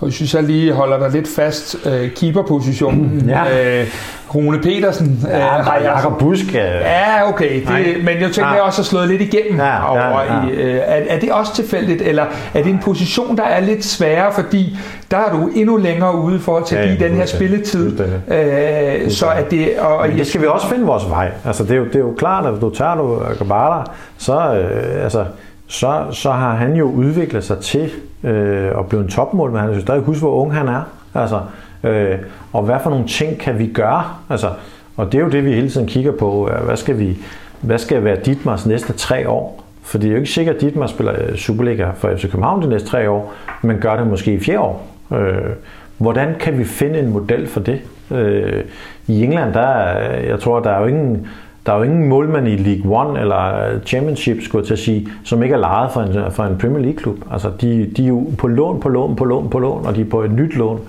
[0.00, 3.28] Og jeg synes, jeg lige holder dig lidt fast, øh, keeperpositionen.
[3.28, 3.80] Ja.
[3.80, 3.86] Øh,
[4.34, 5.26] Rune Petersen.
[5.28, 6.48] Ja, øh, Jakob Busk.
[6.48, 7.60] Øh, ja, okay.
[7.60, 8.54] Det, men jeg tænker, ja.
[8.54, 10.48] jeg også har slået lidt igennem ja, over ja, ja.
[10.48, 10.50] i.
[10.50, 14.32] Øh, er, er det også tilfældigt, eller er det en position, der er lidt sværere,
[14.32, 14.78] fordi
[15.10, 18.00] der er du endnu længere ude til at give ja, den her spilletid.
[18.00, 21.30] Øh, så at det, og, og det skal vi også finde vores vej.
[21.44, 23.82] Altså, det, er jo, det er jo klart, at du tager du Gabala,
[24.18, 25.24] så øh, altså,
[25.68, 27.90] så, så har han jo udviklet sig til
[28.24, 30.82] øh, at blive en topmål, men han skal stadig huske, hvor ung han er.
[31.14, 31.40] Altså,
[31.84, 32.18] øh,
[32.52, 34.04] og hvad for nogle ting kan vi gøre?
[34.30, 34.50] Altså,
[34.96, 36.50] og det er jo det, vi hele tiden kigger på.
[36.64, 37.18] Hvad skal, vi,
[37.60, 39.64] hvad skal være Ditmars næste tre år?
[39.82, 42.68] For det er jo ikke sikkert, at Ditmar spiller øh, Superliga for FC København de
[42.68, 44.86] næste tre år, men gør det måske i fjerde år.
[45.12, 45.50] Øh,
[45.98, 47.80] hvordan kan vi finde en model for det?
[48.10, 48.64] Øh,
[49.06, 51.26] I England, der, jeg tror, der er jo ingen
[51.68, 54.78] der er jo ingen målmand i League One eller øh, Championship, skulle jeg til at
[54.78, 57.16] sige, som ikke er lejet for en, øh, for en Premier League-klub.
[57.32, 60.00] Altså, de, de er jo på lån, på lån, på lån, på lån, og de
[60.00, 60.80] er på et nyt lån.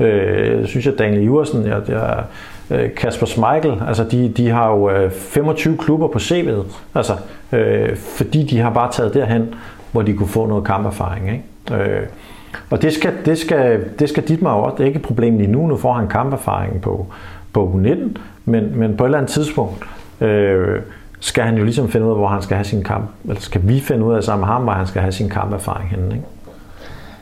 [0.00, 2.24] Øh, synes jeg, Daniel Iversen, jeg, jeg,
[2.70, 6.64] øh, Kasper Schmeichel, altså de, de har jo 25 klubber på CV'et,
[6.94, 7.12] altså,
[7.52, 9.54] øh, fordi de har bare taget derhen,
[9.92, 11.30] hvor de kunne få noget kamperfaring.
[11.32, 11.84] Ikke?
[11.84, 12.02] Øh,
[12.70, 14.74] og det skal, det skal, det skal Dietmar også.
[14.76, 15.66] Det er ikke et problem lige nu.
[15.66, 17.06] Nu får han kamperfaring på,
[17.52, 19.86] på U19, men, men på et eller andet tidspunkt
[20.20, 20.80] øh,
[21.20, 23.60] skal han jo ligesom finde ud af, hvor han skal have sin kamp, eller skal
[23.64, 26.14] vi finde ud af sammen med ham, hvor han skal have sin kamperfaring henne.
[26.14, 26.26] Ikke?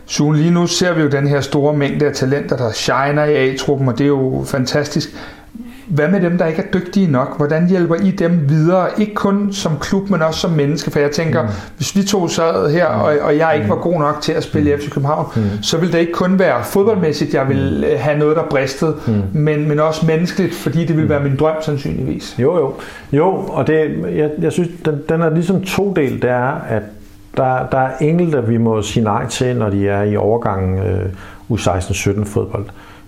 [0.07, 3.35] Sune, lige nu ser vi jo den her store mængde af talenter, der shiner i
[3.35, 5.09] A-truppen, og det er jo fantastisk.
[5.87, 7.37] Hvad med dem, der ikke er dygtige nok?
[7.37, 9.01] Hvordan hjælper I dem videre?
[9.01, 10.91] Ikke kun som klub, men også som menneske.
[10.91, 11.49] For jeg tænker, mm.
[11.77, 14.75] hvis vi to sad her, og, og jeg ikke var god nok til at spille
[14.75, 14.81] mm.
[14.81, 15.43] FC København, mm.
[15.63, 17.99] så ville det ikke kun være fodboldmæssigt, jeg ville mm.
[17.99, 19.23] have noget, der bristede, mm.
[19.33, 21.09] men, men også menneskeligt, fordi det ville mm.
[21.09, 22.37] være min drøm sandsynligvis.
[22.39, 22.75] Jo, jo.
[23.13, 26.23] Jo, og det, jeg, jeg synes, den, den er ligesom to del.
[26.23, 26.83] Det er, at
[27.37, 31.07] der, der er enkelte, vi må sige nej til, når de er i overgangen øh,
[31.51, 32.65] U16-17 fodbold.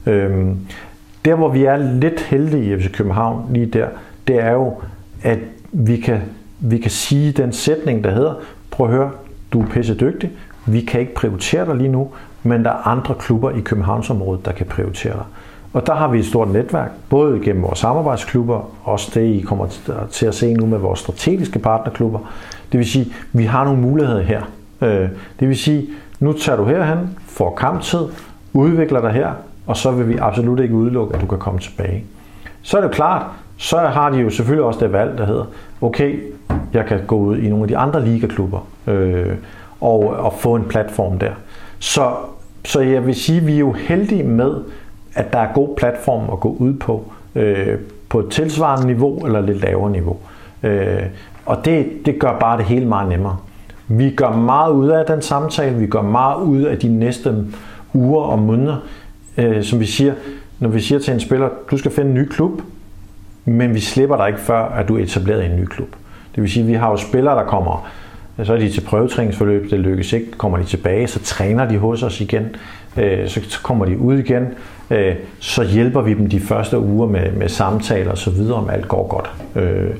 [0.06, 0.58] Øhm,
[1.26, 3.88] der, hvor vi er lidt heldige i FC København lige der,
[4.28, 4.74] det er jo,
[5.22, 5.38] at
[5.72, 6.20] vi kan,
[6.60, 8.34] vi kan sige den sætning, der hedder,
[8.70, 9.10] prøv at høre,
[9.52, 10.30] du er pisse dygtig,
[10.66, 12.08] vi kan ikke prioritere dig lige nu,
[12.42, 15.24] men der er andre klubber i Københavnsområdet, der kan prioritere dig.
[15.72, 19.66] Og der har vi et stort netværk, både gennem vores samarbejdsklubber, også det I kommer
[20.10, 22.18] til at se nu med vores strategiske partnerklubber.
[22.72, 24.42] Det vil sige, vi har nogle muligheder her.
[24.82, 25.08] Øh,
[25.40, 25.86] det vil sige,
[26.20, 28.00] nu tager du herhen, får kamptid,
[28.52, 29.32] udvikler dig her,
[29.66, 32.04] og så vil vi absolut ikke udelukke, at du kan komme tilbage.
[32.62, 33.22] Så er det klart,
[33.56, 35.44] så har de jo selvfølgelig også det valg, der hedder,
[35.80, 36.20] okay,
[36.72, 39.34] jeg kan gå ud i nogle af de andre ligaklubber øh,
[39.80, 41.32] og, og få en platform der.
[41.78, 42.10] Så,
[42.64, 44.54] så jeg vil sige, at vi er jo heldige med,
[45.14, 49.40] at der er god platform at gå ud på, øh, på et tilsvarende niveau eller
[49.40, 50.16] lidt lavere niveau.
[50.62, 51.02] Øh,
[51.46, 53.36] og det, det gør bare det hele meget nemmere.
[53.88, 57.44] Vi gør meget ud af den samtale, vi gør meget ud af de næste
[57.94, 58.76] uger og måneder,
[59.38, 60.14] øh, som vi siger,
[60.58, 62.62] når vi siger til en spiller, du skal finde en ny klub,
[63.44, 65.88] men vi slipper dig ikke før, at du er etableret i en ny klub.
[66.34, 67.88] Det vil sige, at vi har jo spillere, der kommer,
[68.44, 72.02] så er de til prøvetræningsforløb, det lykkes ikke, kommer de tilbage, så træner de hos
[72.02, 72.56] os igen,
[72.96, 74.46] øh, så kommer de ud igen,
[74.90, 78.70] øh, så hjælper vi dem de første uger med, med samtaler og så videre, om
[78.70, 79.32] alt går godt.
[79.64, 79.90] Øh,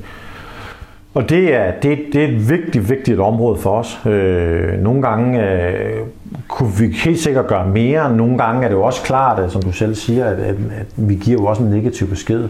[1.17, 3.99] og det er, det, det er et vigtigt, vigtigt område for os.
[4.05, 5.99] Øh, nogle gange øh,
[6.47, 8.15] kunne vi helt sikkert gøre mere.
[8.15, 10.87] Nogle gange er det jo også klart, at, som du selv siger, at, at, at
[10.95, 12.49] vi giver jo også en negativ besked.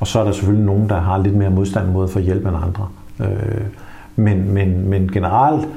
[0.00, 2.46] Og så er der selvfølgelig nogen, der har lidt mere modstand mod at få hjælp
[2.46, 2.88] end andre.
[3.20, 3.62] Øh,
[4.16, 5.68] men, men, men generelt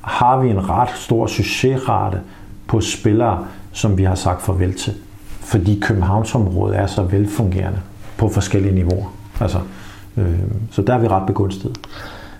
[0.00, 2.20] har vi en ret stor succesrate
[2.66, 4.92] på spillere, som vi har sagt farvel til.
[5.40, 7.78] Fordi Københavnsområdet er så velfungerende
[8.16, 9.14] på forskellige niveauer.
[9.40, 9.58] Altså,
[10.70, 11.76] så der er vi ret begunstiget.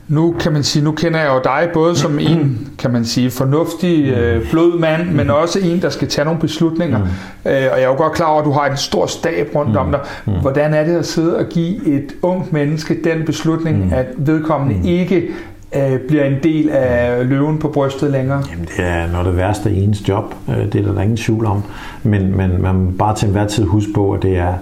[0.08, 3.30] Nu kan man sige, nu kender jeg jo dig både som en, kan man sige,
[3.30, 5.16] fornuftig øh, blød mand, mm.
[5.16, 6.98] men også en, der skal tage nogle beslutninger.
[6.98, 7.50] Mm.
[7.50, 9.70] Øh, og jeg er jo godt klar over, at du har en stor stab rundt
[9.70, 9.76] mm.
[9.76, 10.00] om dig.
[10.26, 10.32] Mm.
[10.32, 13.92] Hvordan er det at sidde og give et ungt menneske den beslutning, mm.
[13.92, 14.84] at vedkommende mm.
[14.84, 15.28] ikke
[15.76, 18.42] øh, bliver en del af løven på brystet længere?
[18.50, 21.16] Jamen det er noget det værste i ens job, øh, det er der, der ingen
[21.16, 21.62] tvivl om.
[22.02, 24.54] Men, men man må bare til enhver tid huske på, at det er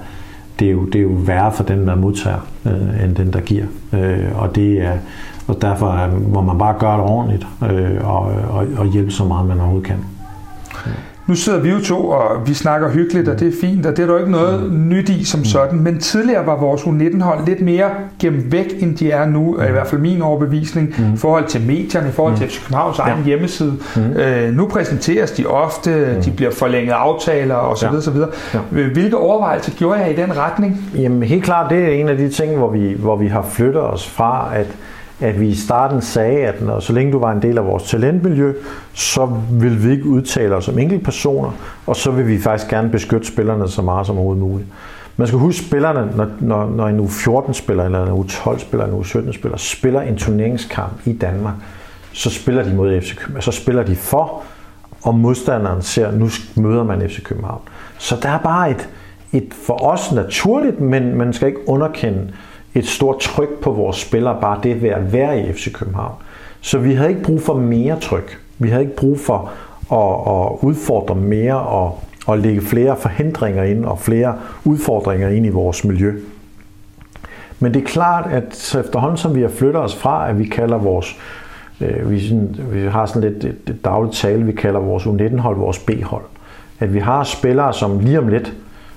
[0.59, 3.41] det er jo, det er jo værre for den, der modtager, øh, end den, der
[3.41, 3.65] giver.
[3.93, 4.99] Øh, og, det er,
[5.47, 9.25] og derfor øh, må man bare gøre det ordentligt øh, og, og, og hjælpe så
[9.25, 10.05] meget, man overhovedet kan.
[11.27, 14.03] Nu sidder vi jo to, og vi snakker hyggeligt, og det er fint, og det
[14.03, 14.89] er der ikke noget mm.
[14.89, 15.45] nyt i som mm.
[15.45, 15.81] sådan.
[15.81, 19.69] Men tidligere var vores U19-hold lidt mere gemt væk, end de er nu, mm.
[19.69, 21.15] i hvert fald min overbevisning, mm.
[21.15, 22.39] i forhold til medierne, i forhold mm.
[22.39, 23.25] til Københavns egen ja.
[23.25, 23.75] hjemmeside.
[23.97, 24.03] Mm.
[24.03, 26.23] Øh, nu præsenteres de ofte, mm.
[26.23, 27.87] de bliver forlænget aftaler osv.
[27.87, 27.97] Ja.
[27.97, 28.17] osv.
[28.55, 28.59] Ja.
[28.71, 30.81] Hvilke overvejelser gjorde jeg i den retning?
[30.95, 33.83] Jamen helt klart, det er en af de ting, hvor vi, hvor vi har flyttet
[33.83, 34.67] os fra, at
[35.21, 37.83] at vi i starten sagde, at når, så længe du var en del af vores
[37.83, 38.53] talentmiljø,
[38.95, 41.51] så vil vi ikke udtale os som enkeltpersoner,
[41.87, 44.69] og så vil vi faktisk gerne beskytte spillerne så meget som overhovedet muligt.
[45.17, 49.59] Man skal huske spillerne, når, når, når en U14-spiller eller en U12-spiller eller en U17-spiller
[49.59, 51.55] spiller en turneringskamp i Danmark,
[52.13, 53.43] så spiller de mod FC København.
[53.43, 54.43] Så spiller de for,
[55.03, 57.61] og modstanderen ser, nu møder man FC København.
[57.99, 58.89] Så der er bare et,
[59.33, 62.33] et for os naturligt, men man skal ikke underkende
[62.77, 66.13] et stort tryk på vores spillere, bare det ved at være i FC København.
[66.61, 68.39] Så vi havde ikke brug for mere tryk.
[68.59, 69.51] Vi havde ikke brug for
[69.93, 75.49] at, at udfordre mere og, og lægge flere forhindringer ind og flere udfordringer ind i
[75.49, 76.21] vores miljø.
[77.61, 80.79] Men det er klart, at efterhånden som vi har flyttet os fra, at vi kalder
[80.79, 81.17] vores,
[81.81, 85.57] øh, vi, sådan, vi har sådan lidt et, et dagligt tale, vi kalder vores U19-hold
[85.57, 86.25] vores B-hold.
[86.81, 88.53] At vi har spillere, som lige om lidt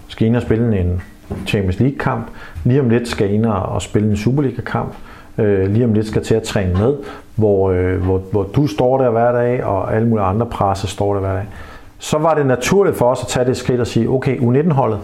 [0.07, 1.01] skal ind og spille en
[1.47, 2.27] Champions League-kamp.
[2.63, 4.93] Lige om lidt skal ind og spille en Superliga-kamp.
[5.37, 6.93] Øh, lige om lidt skal til at træne med,
[7.35, 11.13] hvor, øh, hvor, hvor du står der hver dag, og alle mulige andre presser står
[11.13, 11.45] der hver dag.
[11.99, 14.99] så var det naturligt for os at tage det skridt og sige, okay, U19-holdet,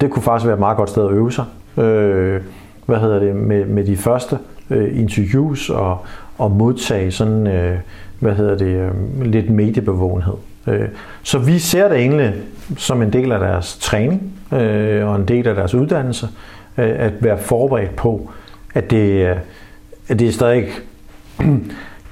[0.00, 1.44] det kunne faktisk være et meget godt sted at øve sig.
[1.76, 2.40] Øh,
[2.86, 4.38] hvad hedder det, med, med de første
[4.70, 5.98] øh, interviews og,
[6.38, 7.78] og modtage sådan, øh,
[8.20, 10.34] hvad hedder det, øh, lidt mediebevågenhed.
[10.66, 10.88] Øh,
[11.22, 12.34] så vi ser det egentlig
[12.76, 16.28] som en del af deres træning øh, og en del af deres uddannelse,
[16.78, 18.30] øh, at være forberedt på,
[18.74, 19.36] at det, øh,
[20.08, 20.68] at det er stadig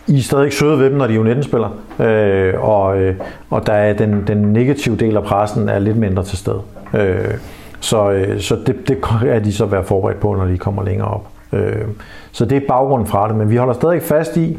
[0.07, 1.69] I er stadig søde ved dem, når de er U19-spiller,
[2.01, 3.17] øh, og, øh,
[3.51, 6.61] og der er den, den negative del af pressen er lidt mindre til stede.
[6.95, 7.35] Øh,
[7.81, 11.09] så øh, så det, det er de så være forberedt på, når de kommer længere
[11.09, 11.29] op.
[11.53, 11.87] Øh,
[12.33, 14.59] så det er baggrunden fra det, men vi holder stadig fast i,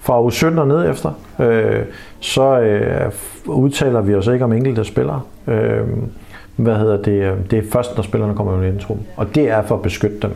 [0.00, 1.82] fra u 17 og ned efter, øh,
[2.20, 3.12] så øh,
[3.46, 5.20] udtaler vi os ikke om enkelte spillere.
[5.46, 5.82] Øh,
[6.56, 7.50] hvad hedder det?
[7.50, 8.80] Det er først, når spillerne kommer i en
[9.16, 10.32] Og det er for at beskytte dem.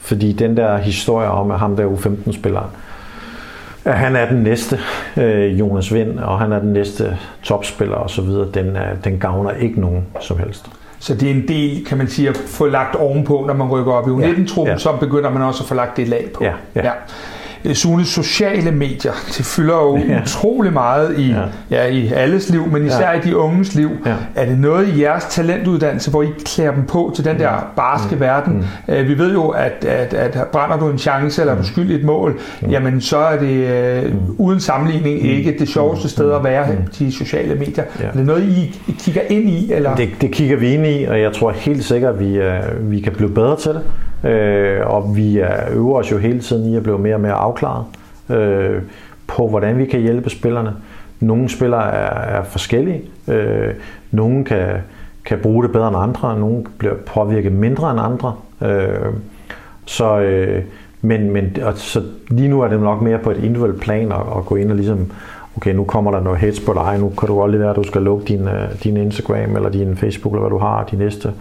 [0.00, 2.72] Fordi den der historie om, at ham der U15-spiller,
[3.84, 4.78] at han er den næste
[5.16, 10.06] øh, Jonas Vind, og han er den næste topspiller osv., den, den gavner ikke nogen
[10.20, 10.70] som helst.
[10.98, 13.92] Så det er en del, kan man sige, at få lagt ovenpå, når man rykker
[13.92, 14.78] op i U19-truppen, ja, ja.
[14.78, 16.44] så begynder man også at få lagt det lag på.
[16.44, 16.84] Ja, ja.
[16.84, 16.92] ja.
[17.64, 20.22] Øh, Sune, sociale medier, det fylder jo ja.
[20.22, 21.42] utrolig meget i, ja.
[21.70, 23.18] Ja, i alles liv, men især ja.
[23.18, 23.90] i de unges liv.
[24.06, 24.14] Ja.
[24.34, 28.14] Er det noget i jeres talentuddannelse, hvor I klæder dem på til den der barske
[28.14, 28.20] mm.
[28.20, 28.66] verden?
[28.88, 28.94] Mm.
[28.94, 31.66] Øh, vi ved jo, at, at, at brænder du en chance, eller er du mm.
[31.66, 32.70] skyld et mål, mm.
[32.70, 35.28] jamen så er det uh, uden sammenligning mm.
[35.28, 36.86] ikke det sjoveste sted at være, mm.
[36.98, 37.84] de sociale medier.
[38.00, 38.06] Ja.
[38.06, 39.72] Er det noget, I, I kigger ind i?
[39.72, 39.96] Eller?
[39.96, 43.00] Det, det kigger vi ind i, og jeg tror helt sikkert, at vi, uh, vi
[43.00, 43.80] kan blive bedre til det.
[44.24, 47.32] Øh, og vi er, øver os jo hele tiden i at blive mere og mere
[47.32, 47.84] afklaret
[48.30, 48.82] øh,
[49.26, 50.72] på, hvordan vi kan hjælpe spillerne.
[51.20, 53.02] Nogle spillere er, er forskellige.
[53.28, 53.74] Øh,
[54.10, 54.76] nogle kan,
[55.24, 56.38] kan bruge det bedre end andre.
[56.38, 58.34] Nogle bliver påvirket mindre end andre.
[58.62, 59.12] Øh,
[59.84, 60.62] så, øh,
[61.02, 64.20] men, men og, så lige nu er det nok mere på et individuelt plan at,
[64.36, 65.12] at gå ind og ligesom
[65.56, 67.76] okay, nu kommer der noget hits på dig, nu kan du godt lige være, at
[67.76, 70.96] du skal lukke din, øh, din Instagram eller din Facebook, eller hvad du har, de
[70.96, 71.32] næste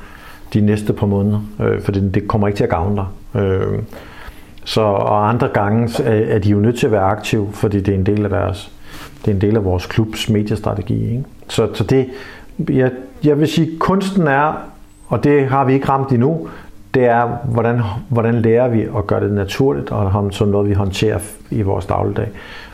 [0.53, 3.41] de næste par måneder, øh, for det, det kommer ikke til at gavne dig.
[3.41, 3.79] Øh,
[4.63, 7.93] så, og andre gange er, er de jo nødt til at være aktive, fordi det
[7.93, 8.71] er en del af deres,
[9.25, 11.09] det er en del af vores klubs mediestrategi.
[11.09, 11.23] Ikke?
[11.47, 12.09] Så, så det,
[12.69, 12.91] jeg,
[13.23, 14.53] jeg vil sige, kunsten er,
[15.07, 16.47] og det har vi ikke ramt endnu,
[16.93, 21.19] det er, hvordan, hvordan lærer vi at gøre det naturligt, og som noget, vi håndterer
[21.51, 22.27] i vores dagligdag.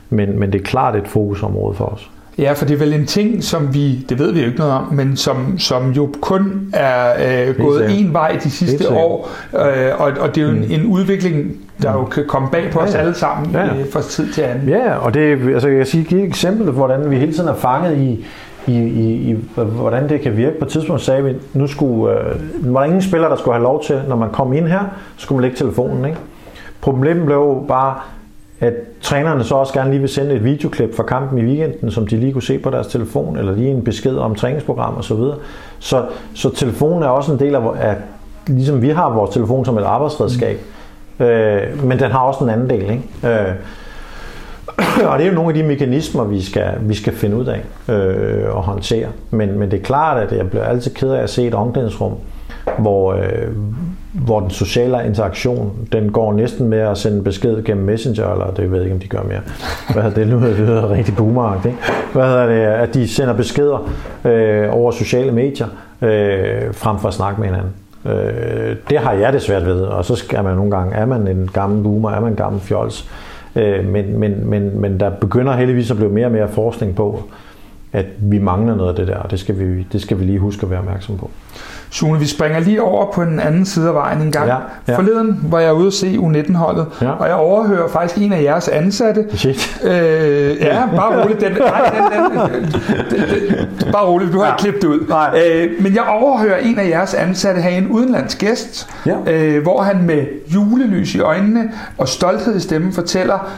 [0.09, 2.11] Men, men det er klart et fokusområde for os.
[2.37, 4.73] Ja, for det er vel en ting, som vi, det ved vi jo ikke noget
[4.73, 7.13] om, men som, som jo kun er
[7.49, 10.71] øh, gået en vej de sidste år, øh, og, og det er jo en, mm.
[10.71, 13.65] en udvikling, der jo kan komme bag på ja, os alle sammen ja.
[13.65, 14.69] øh, fra tid til anden.
[14.69, 17.55] Ja, og det, altså jeg kan sige, give et eksempel, hvordan vi hele tiden er
[17.55, 18.25] fanget i,
[18.67, 20.59] i, i, i hvordan det kan virke.
[20.59, 23.63] På et tidspunkt sagde vi, nu skulle, øh, var der ingen spiller, der skulle have
[23.63, 24.81] lov til, når man kom ind her,
[25.17, 26.05] skulle man lægge telefonen.
[26.05, 26.17] Ikke?
[26.81, 27.95] Problemet blev bare,
[28.59, 32.07] at trænerne så også gerne lige vil sende et videoklip fra kampen i weekenden, som
[32.07, 35.15] de lige kunne se på deres telefon, eller lige en besked om træningsprogram osv.
[35.15, 35.35] Så,
[35.79, 37.97] så, så telefonen er også en del af, at
[38.47, 40.59] ligesom vi har vores telefon som et arbejdsredskab,
[41.17, 41.25] mm.
[41.25, 42.81] øh, men den har også en anden del.
[42.81, 43.03] Ikke?
[43.23, 43.55] Øh,
[45.09, 47.61] og det er jo nogle af de mekanismer, vi skal, vi skal finde ud af
[47.93, 49.07] øh, og håndtere.
[49.31, 52.13] Men, men det er klart, at jeg bliver altid ked af at se et omklædningsrum,
[52.77, 53.47] hvor, øh,
[54.15, 58.71] hvor den sociale interaktion, den går næsten med at sende besked gennem Messenger, eller det
[58.71, 59.39] ved jeg ikke, om de gør mere.
[59.93, 60.27] Hvad hedder det?
[60.27, 61.77] Nu hedder det hedder rigtig boomeragt, ikke?
[62.13, 62.55] Hvad hedder det?
[62.55, 63.89] At de sender beskeder
[64.25, 65.67] øh, over sociale medier,
[66.01, 67.73] øh, frem for at snakke med hinanden.
[68.05, 71.27] Øh, det har jeg det svært ved, og så skal man nogle gange, er man
[71.27, 73.09] en gammel boomer, er man en gammel fjols,
[73.55, 77.23] øh, men, men, men, men der begynder heldigvis at blive mere og mere forskning på,
[77.95, 80.39] at vi mangler noget af det der, og det skal vi, det skal vi lige
[80.39, 81.29] huske at være opmærksom på.
[81.89, 84.47] Sune, vi springer lige over på den anden side af vejen en gang.
[84.47, 84.97] Ja, ja.
[84.97, 87.11] Forleden var jeg ude at se U19-holdet, ja.
[87.11, 89.25] og jeg overhører faktisk en af jeres ansatte.
[89.33, 89.81] Shit.
[89.83, 89.91] Øh,
[90.61, 91.41] ja, bare roligt.
[91.41, 92.61] Den, nej, den, den,
[93.09, 94.55] den, den, bare roligt, du har ja.
[94.57, 95.07] klippet det ud.
[95.09, 95.41] Nej.
[95.47, 99.33] Øh, men jeg overhører en af jeres ansatte have en udenlandsk gæst, ja.
[99.33, 103.49] øh, hvor han med julelys i øjnene og stolthed i stemmen fortæller,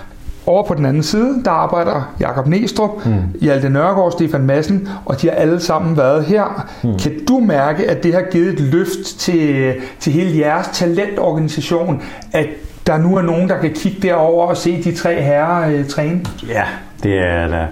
[0.47, 3.13] over på den anden side, der arbejder Jakob Næstrup, mm.
[3.41, 6.67] Hjalte Nørgaard, Stefan Madsen, og de har alle sammen været her.
[6.83, 6.97] Mm.
[6.99, 12.47] Kan du mærke, at det har givet et løft til, til hele jeres talentorganisation, at
[12.87, 16.21] der nu er nogen, der kan kigge derover og se de tre herrer øh, træne?
[16.47, 16.63] Ja,
[17.03, 17.67] det er da.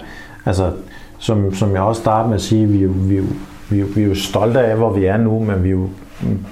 [0.46, 0.70] Altså,
[1.18, 3.20] som, som jeg også startede med at sige, vi, vi,
[3.70, 5.88] vi, vi er jo stolte af, hvor vi er nu, men vi er jo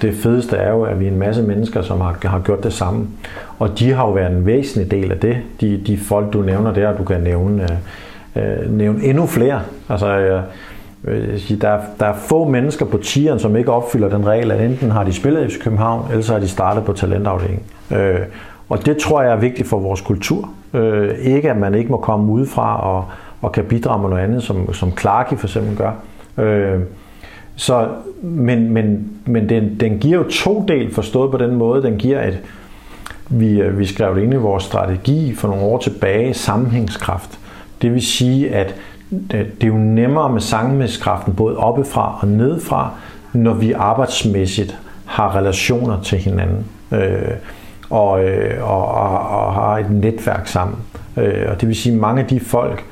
[0.03, 2.73] det fedeste er jo, at vi er en masse mennesker, som har, har gjort det
[2.73, 3.07] samme.
[3.59, 5.37] Og de har jo været en væsentlig del af det.
[5.61, 7.69] De, de folk, du nævner der, du kan nævne,
[8.37, 9.61] øh, øh nævne endnu flere.
[9.89, 10.43] Altså, øh,
[11.05, 14.61] øh der, er, der er få mennesker på tieren, som ikke opfylder den regel, at
[14.61, 17.62] enten har de spillet i København, eller så har de startet på talentafdelingen.
[17.91, 18.21] Øh,
[18.69, 20.51] og det tror jeg er vigtigt for vores kultur.
[20.75, 23.05] Øh, ikke at man ikke må komme udefra og,
[23.43, 25.93] og kan bidrage med noget andet, som, som Clarky for eksempel gør
[26.39, 26.81] Øh,
[27.57, 27.89] så,
[28.23, 31.83] men men, men den, den giver jo to del forstået på den måde.
[31.83, 32.39] Den giver et,
[33.29, 37.39] vi, øh, vi skrev det ind i vores strategi for nogle år tilbage, sammenhængskraft.
[37.83, 38.75] Det vil sige, at
[39.13, 42.91] øh, det er jo nemmere med sammenhængskraften både oppefra og nedefra,
[43.33, 47.35] når vi arbejdsmæssigt har relationer til hinanden øh,
[47.91, 50.77] og, øh, og, og, og har et netværk sammen.
[51.17, 52.85] Øh, og det vil sige, at mange af de folk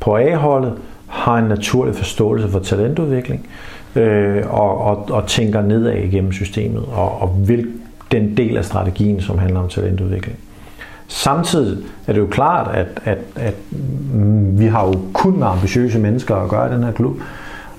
[0.00, 0.72] på A-holdet
[1.06, 6.84] har en naturlig forståelse for talentudvikling øh, øh, og, og, og tænker nedad igennem systemet
[6.92, 7.72] og, og vil
[8.12, 10.38] den del af strategien, som handler om talentudvikling.
[11.08, 13.54] Samtidig er det jo klart, at, at, at
[14.58, 17.16] vi har jo kun med ambitiøse mennesker at gøre i den her klub.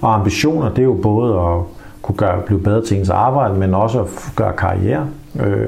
[0.01, 1.61] Og ambitioner, det er jo både at
[2.01, 5.07] kunne gøre, blive bedre til ens arbejde, men også at gøre karriere.
[5.39, 5.67] Øh,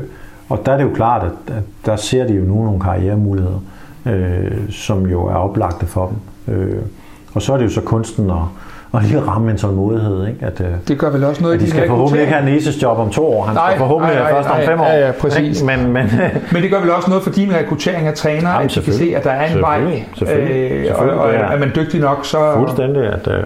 [0.50, 3.60] og der er det jo klart, at, at der ser de jo nu nogle karrieremuligheder,
[4.06, 6.14] øh, som jo er oplagte for
[6.48, 6.56] dem.
[6.56, 6.82] Øh,
[7.34, 8.36] og så er det jo så kunsten at,
[8.92, 10.28] og lige ramme en tålmodighed.
[10.28, 10.46] Ikke?
[10.46, 12.98] At, øh, det gør vel også noget at de skal forhåbentlig ikke have en job
[12.98, 13.46] om to år.
[13.46, 14.86] Han nej, skal forhåbentlig nej, nej, først om fem år.
[14.86, 15.64] Ja, ja, præcis.
[15.64, 16.12] Men, men,
[16.52, 18.94] men det gør vel også noget for din rekruttering af trænere, Jamen, at de kan
[18.94, 22.00] se, at der er en vej, selvfølgelig, selvfølgelig, øh, selvfølgelig, og, og er man dygtig
[22.00, 22.54] nok, så...
[22.56, 23.44] Fuldstændig, at, øh,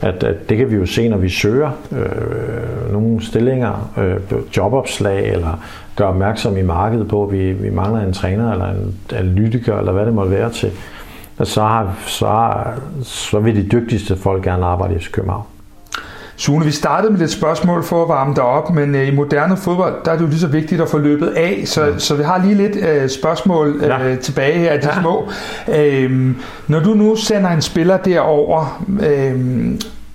[0.00, 5.32] at, at det kan vi jo se, når vi søger øh, nogle stillinger, øh, jobopslag,
[5.32, 5.60] eller
[5.96, 9.92] gør opmærksom i markedet på, at vi, vi mangler en træner, eller en analytiker, eller
[9.92, 10.70] hvad det måtte være til,
[11.44, 12.54] så, har, så,
[13.02, 15.44] så vil de dygtigste folk gerne arbejde i København.
[16.36, 19.56] Sune, vi startede med et spørgsmål for at varme dig op, men øh, i moderne
[19.56, 21.98] fodbold, der er det jo lige så vigtigt at få løbet af, så, ja.
[21.98, 24.16] så vi har lige lidt øh, spørgsmål øh, ja.
[24.16, 25.00] tilbage her, de ja.
[25.00, 25.28] små.
[25.68, 26.36] Øh,
[26.68, 29.70] når du nu sender en spiller derover, øh,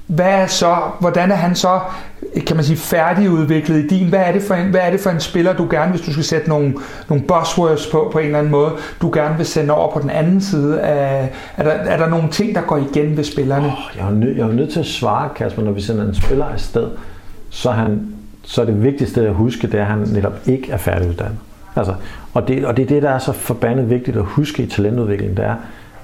[0.08, 1.80] hvad er så, hvordan er han så
[2.42, 4.10] kan man sige, færdigudviklet i din?
[4.10, 6.12] Hvad er, det for en, hvad er det for en spiller, du gerne, hvis du
[6.12, 6.74] skal sætte nogle,
[7.10, 8.72] nogle buzzwords på, på en eller anden måde,
[9.02, 10.82] du gerne vil sende over på den anden side?
[10.82, 13.66] Af, er, der, er der nogle ting, der går igen ved spillerne?
[13.66, 16.16] Oh, jeg, er nød, jeg er nødt til at svare, Kasper, når vi sender en
[16.16, 16.88] spiller afsted,
[17.50, 20.78] så, han, så er det vigtigste at huske, det er, at han netop ikke er
[20.78, 21.38] færdiguddannet.
[21.76, 21.94] Altså,
[22.34, 25.38] og, det, og det er det, der er så forbandet vigtigt at huske i talentudviklingen,
[25.38, 25.56] det er,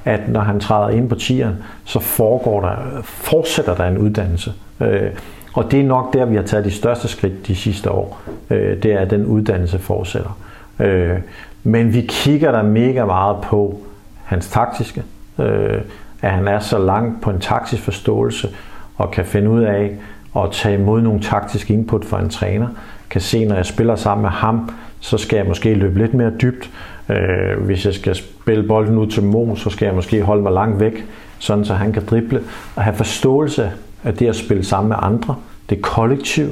[0.06, 1.56] at når han træder ind på tieren,
[1.86, 4.54] så foregår der, fortsætter der en uddannelse.
[4.82, 5.10] Øh,
[5.54, 8.22] og det er nok der, vi har taget de største skridt de sidste år.
[8.50, 10.40] Øh, det er, at den uddannelse fortsætter.
[10.80, 11.18] Øh,
[11.64, 13.80] men vi kigger der mega meget på
[14.24, 15.04] hans taktiske.
[15.40, 15.82] Øh,
[16.22, 18.50] at han er så langt på en taktisk forståelse
[18.98, 19.92] og kan finde ud af
[20.38, 22.68] at tage imod nogle taktiske input fra en træner.
[23.10, 26.32] Kan se, når jeg spiller sammen med ham, så skal jeg måske løbe lidt mere
[26.42, 26.70] dybt.
[27.10, 30.52] Øh, hvis jeg skal spille bolden ud til Mo, så skal jeg måske holde mig
[30.52, 31.06] langt væk,
[31.40, 32.42] sådan så han kan drible
[32.76, 33.72] og have forståelse
[34.04, 35.36] det at spille sammen med andre,
[35.70, 36.48] det kollektiv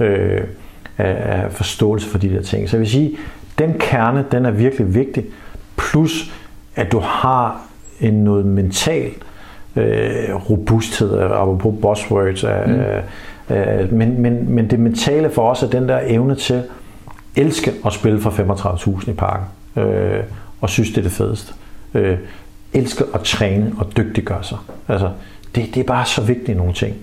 [0.00, 0.40] øh,
[0.98, 2.68] af, forståelse for de der ting.
[2.68, 3.16] Så jeg vil sige,
[3.58, 5.24] den kerne, den er virkelig vigtig,
[5.76, 6.32] plus
[6.76, 7.60] at du har
[8.00, 9.10] en noget mental
[9.76, 13.56] øh, robusthed, apropos buzzwords, mm.
[13.56, 16.64] øh, men, men, men det mentale for os er den der evne til at
[17.36, 19.46] elske at spille for 35.000 i parken,
[19.76, 20.20] øh,
[20.60, 21.54] og synes, det er det fedeste.
[21.94, 22.18] Øh,
[22.72, 24.58] elsker at træne og dygtiggøre sig.
[24.88, 25.10] Altså,
[25.54, 26.96] det, det er bare så vigtigt nogle ting.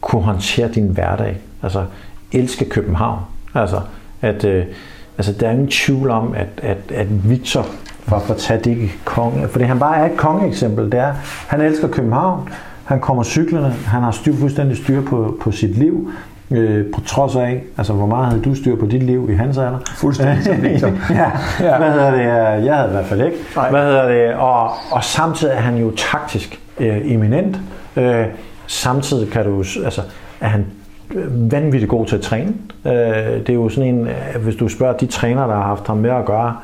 [0.00, 1.36] Kunne håndtere din hverdag.
[1.62, 1.84] Altså,
[2.32, 3.20] elske København.
[3.54, 3.80] Altså,
[4.22, 4.64] at, øh,
[5.18, 7.66] altså der er ingen tvivl om, at, at, at Victor,
[8.08, 11.12] for at tage det konge, fordi han bare er et kongeeksempel, det er,
[11.48, 12.48] han elsker København,
[12.84, 16.10] han kommer cyklerne, han har styr, fuldstændig styr på, på sit liv,
[16.50, 19.58] øh, på trods af, altså hvor meget havde du styr på dit liv i hans
[19.58, 19.78] alder?
[19.96, 20.88] Fuldstændig som Victor.
[21.10, 21.30] ja.
[21.60, 21.78] ja.
[21.78, 22.64] Hvad hedder det?
[22.64, 23.36] Jeg havde i hvert fald ikke.
[23.56, 23.70] Nej.
[23.70, 24.34] Hvad hedder det?
[24.34, 27.56] Og, og samtidig er han jo taktisk øh, eminent.
[27.96, 28.26] Øh,
[28.66, 30.02] samtidig kan du, altså,
[30.40, 30.66] er han
[31.14, 32.54] øh, vanvittigt god til at træne.
[32.84, 35.86] Øh, det er jo sådan en, øh, hvis du spørger de trænere, der har haft
[35.86, 36.56] ham med at gøre,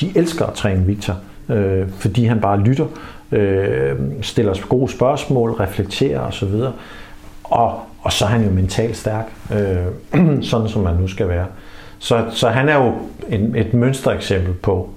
[0.00, 1.16] de elsker at træne Victor,
[1.48, 2.86] øh, fordi han bare lytter,
[3.32, 6.54] øh, stiller gode spørgsmål, reflekterer osv.
[7.44, 11.46] Og, og så er han jo mentalt stærk, øh, sådan som man nu skal være.
[11.98, 12.92] Så, så han er jo
[13.28, 14.90] en, et mønstereksempel på,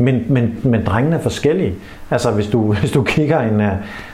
[0.00, 1.74] men, men, men drengene er forskellige.
[2.10, 3.72] Altså hvis du, hvis du kigger en, øh,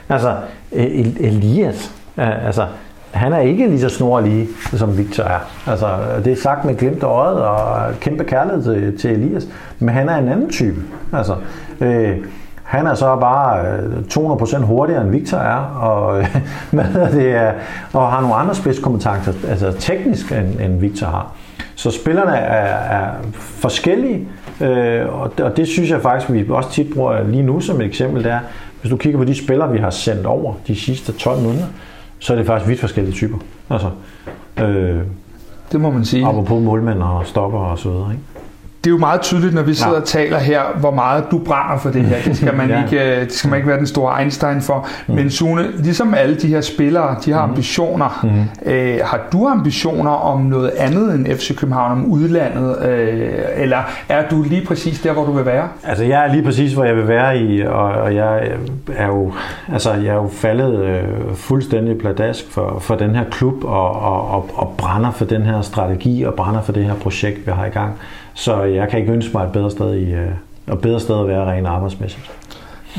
[0.09, 0.37] altså
[0.73, 2.67] e, e, Elias, øh, altså
[3.11, 5.39] han er ikke lige så snorlig, som Victor er.
[5.67, 5.87] Altså,
[6.25, 10.17] det er sagt med glemt øjet og kæmpe kærlighed til, til Elias, men han er
[10.17, 10.81] en anden type.
[11.13, 11.37] Altså,
[11.81, 12.17] øh,
[12.63, 16.25] han er så bare øh, 200% hurtigere end Victor er, og,
[16.71, 17.53] hvad det,
[17.93, 21.33] og har nogle andre spidskompetencer, altså teknisk, end, end Victor har.
[21.77, 24.29] Så spillerne er, er forskellige,
[24.61, 27.87] øh, og, og det synes jeg faktisk, vi også tit bruger lige nu som et
[27.87, 28.41] eksempel, det er,
[28.81, 31.67] hvis du kigger på de spillere, vi har sendt over de sidste 12 måneder,
[32.19, 33.39] så er det faktisk vidt forskellige typer.
[33.71, 33.91] Altså,
[34.61, 35.01] øh,
[35.73, 36.27] det må man sige.
[36.27, 38.11] Apropos målmænd og stopper og så videre.
[38.11, 38.23] Ikke?
[38.87, 40.01] Det er jo meget tydeligt, når vi sidder ja.
[40.01, 42.17] og taler her, hvor meget du brænder for det her.
[42.25, 42.85] Det skal man, ja.
[42.85, 44.89] ikke, øh, det skal man ikke være den store Einstein for.
[45.07, 45.15] Mm.
[45.15, 47.51] Men Sune, ligesom alle de her spillere, de har mm.
[47.51, 48.21] ambitioner.
[48.23, 48.71] Mm.
[48.73, 52.87] Øh, har du ambitioner om noget andet end FC København, om udlandet?
[52.89, 53.79] Øh, eller
[54.09, 55.69] er du lige præcis der, hvor du vil være?
[55.85, 58.51] Altså, jeg er lige præcis, hvor jeg vil være i, og, og jeg
[58.97, 59.33] er jo,
[59.73, 64.31] altså, jeg er jo faldet øh, fuldstændig pladask for, for den her klub, og, og,
[64.31, 67.67] og, og brænder for den her strategi, og brænder for det her projekt, vi har
[67.67, 67.93] i gang.
[68.37, 70.31] Så jeg kan ikke ønske mig et bedre sted, i, øh,
[70.67, 72.33] og et bedre sted at være rent arbejdsmæssigt.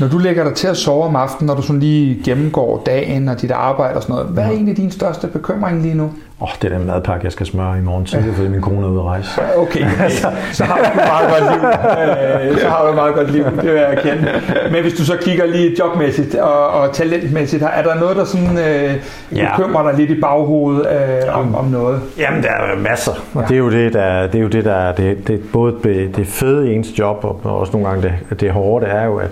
[0.00, 3.28] Når du lægger dig til at sove om aftenen, når du sådan lige gennemgår dagen
[3.28, 6.04] og dit arbejde og sådan noget, hvad er egentlig din største bekymring lige nu?
[6.04, 8.86] Åh, oh, det er den madpakke, jeg skal smøre i morgen tidlig, fordi min kone
[8.86, 9.30] er ude at rejse.
[9.56, 9.80] Okay,
[10.20, 11.68] så, så har du et meget godt liv.
[12.50, 14.28] Øh, så har du et meget godt liv, det vil jeg erkende.
[14.72, 18.58] Men hvis du så kigger lige jobmæssigt og, og talentmæssigt, er der noget, der sådan,
[18.58, 18.94] øh,
[19.30, 22.00] bekymrer dig lidt i baghovedet øh, om, om noget?
[22.18, 23.12] Jamen, der er masser.
[23.34, 23.46] Og ja.
[23.48, 25.74] det er jo det, der, det er jo det, der er det, det, både
[26.16, 29.16] det fede i ens job, og også nogle gange det, det hårde, det er jo,
[29.16, 29.30] at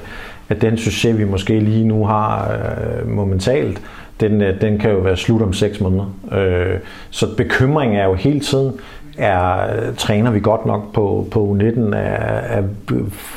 [0.48, 3.80] at den succes, vi måske lige nu har øh, momentalt,
[4.20, 6.14] den, øh, den kan jo være slut om seks måneder.
[6.32, 6.78] Øh,
[7.10, 8.72] så bekymringen er jo hele tiden,
[9.18, 9.66] er,
[9.96, 12.62] træner vi godt nok på, på U19, er, er,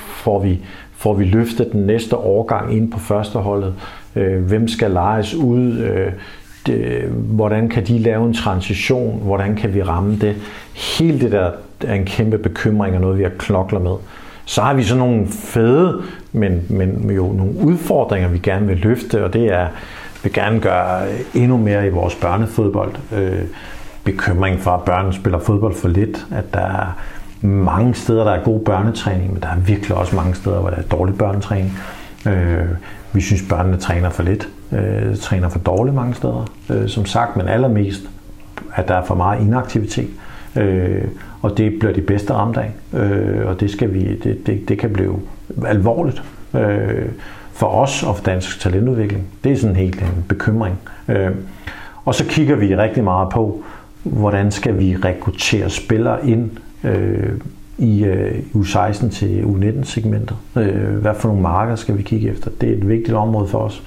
[0.07, 0.59] får, vi,
[0.95, 3.73] får vi løftet den næste årgang ind på førsteholdet,
[4.15, 6.11] øh, hvem skal lejes ud, øh,
[6.67, 10.35] det, hvordan kan de lave en transition, hvordan kan vi ramme det.
[10.99, 11.51] Hele det der
[11.87, 13.95] er en kæmpe bekymring og noget, vi har knokler med.
[14.49, 19.25] Så har vi så nogle fede, men, men jo nogle udfordringer, vi gerne vil løfte,
[19.25, 19.67] og det er,
[20.23, 22.91] vi gerne gøre endnu mere i vores børnefodbold.
[23.15, 23.41] Øh,
[24.03, 26.97] bekymring for, at børnene spiller fodbold for lidt, at der er
[27.41, 30.77] mange steder, der er god børnetræning, men der er virkelig også mange steder, hvor der
[30.77, 31.79] er dårlig børnetræning.
[32.27, 32.67] Øh,
[33.13, 37.37] vi synes, børnene træner for lidt, øh, træner for dårligt mange steder, øh, som sagt,
[37.37, 38.01] men allermest,
[38.75, 40.09] at der er for meget inaktivitet.
[40.55, 41.03] Øh,
[41.41, 44.79] og det bliver de bedste ramt af, øh, og det, skal vi, det, det, det
[44.79, 45.19] kan blive
[45.65, 46.23] alvorligt
[46.53, 47.05] øh,
[47.53, 49.27] for os og for dansk talentudvikling.
[49.43, 50.75] Det er sådan helt en bekymring.
[51.07, 51.31] Øh,
[52.05, 53.63] og så kigger vi rigtig meget på,
[54.03, 56.51] hvordan skal vi rekruttere spillere ind
[56.83, 57.33] øh,
[57.77, 60.37] i øh, U16 til U19-segmentet.
[60.55, 62.51] Øh, hvad for nogle marker skal vi kigge efter?
[62.61, 63.83] Det er et vigtigt område for os.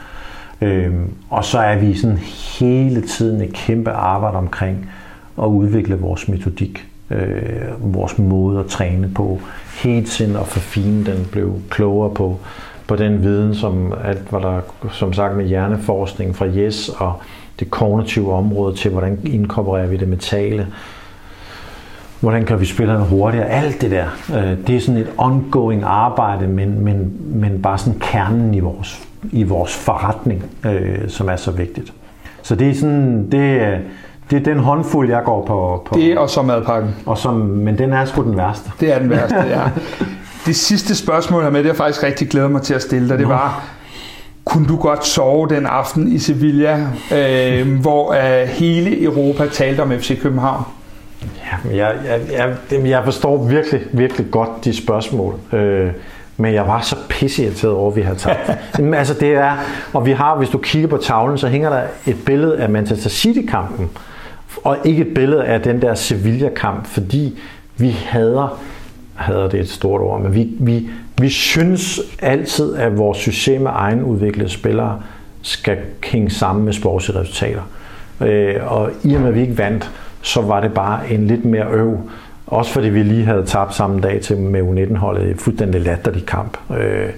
[0.61, 0.93] Øh,
[1.31, 2.19] og så er vi sådan
[2.61, 4.91] hele tiden et kæmpe arbejde omkring
[5.39, 9.41] at udvikle vores metodik øh, vores måde at træne på,
[9.83, 12.39] helt tiden at forfine den, blev klogere på,
[12.87, 14.61] på den viden, som alt hvad der,
[14.91, 17.15] som sagt med hjerneforskning fra Yes og
[17.61, 20.67] det kognitive område til, hvordan inkorporerer vi det mentale,
[22.21, 24.07] hvordan kan vi spille hurtigere, alt det der.
[24.37, 29.09] Øh, det er sådan et ongoing arbejde, men, men, men bare sådan kernen i vores,
[29.33, 31.93] i vores forretning, øh, som er så vigtigt.
[32.43, 33.79] Så det er sådan, det,
[34.33, 35.83] det er den håndfuld, jeg går på.
[35.87, 36.95] på det og så madpakken.
[37.07, 38.71] Og så, men den er sgu den værste.
[38.81, 39.63] Det er den værste, ja.
[40.47, 43.19] det sidste spørgsmål her med, det jeg faktisk rigtig glæder mig til at stille dig,
[43.19, 43.65] det var,
[44.45, 49.91] kunne du godt sove den aften i Sevilla, øh, hvor øh, hele Europa talte om
[49.91, 50.65] FC København?
[51.23, 51.95] Ja, jeg,
[52.33, 55.35] jeg, jeg, jeg forstår virkelig, virkelig godt de spørgsmål.
[55.53, 55.91] Øh,
[56.37, 58.51] men jeg var så pisseirriteret over, at vi havde tabt.
[58.99, 59.57] Altså det er,
[59.93, 63.11] og vi har, hvis du kigger på tavlen, så hænger der et billede af Manchester
[63.11, 63.91] City-kampen,
[64.65, 67.39] og ikke et billede af den der Sevilla-kamp, fordi
[67.77, 68.63] vi hader,
[69.15, 70.89] hader det et stort ord, men vi, vi,
[71.21, 75.03] vi synes altid, at vores system med egenudviklede spillere
[75.43, 77.63] skal hænge sammen med sportslige resultater.
[78.21, 79.91] Øh, og i og med, at vi ikke vandt,
[80.23, 81.99] så var det bare en lidt mere øv.
[82.47, 86.59] Også fordi vi lige havde tabt samme dag til med U19-holdet i fuldstændig latterlig kamp.
[86.79, 87.09] Øh,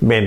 [0.00, 0.24] men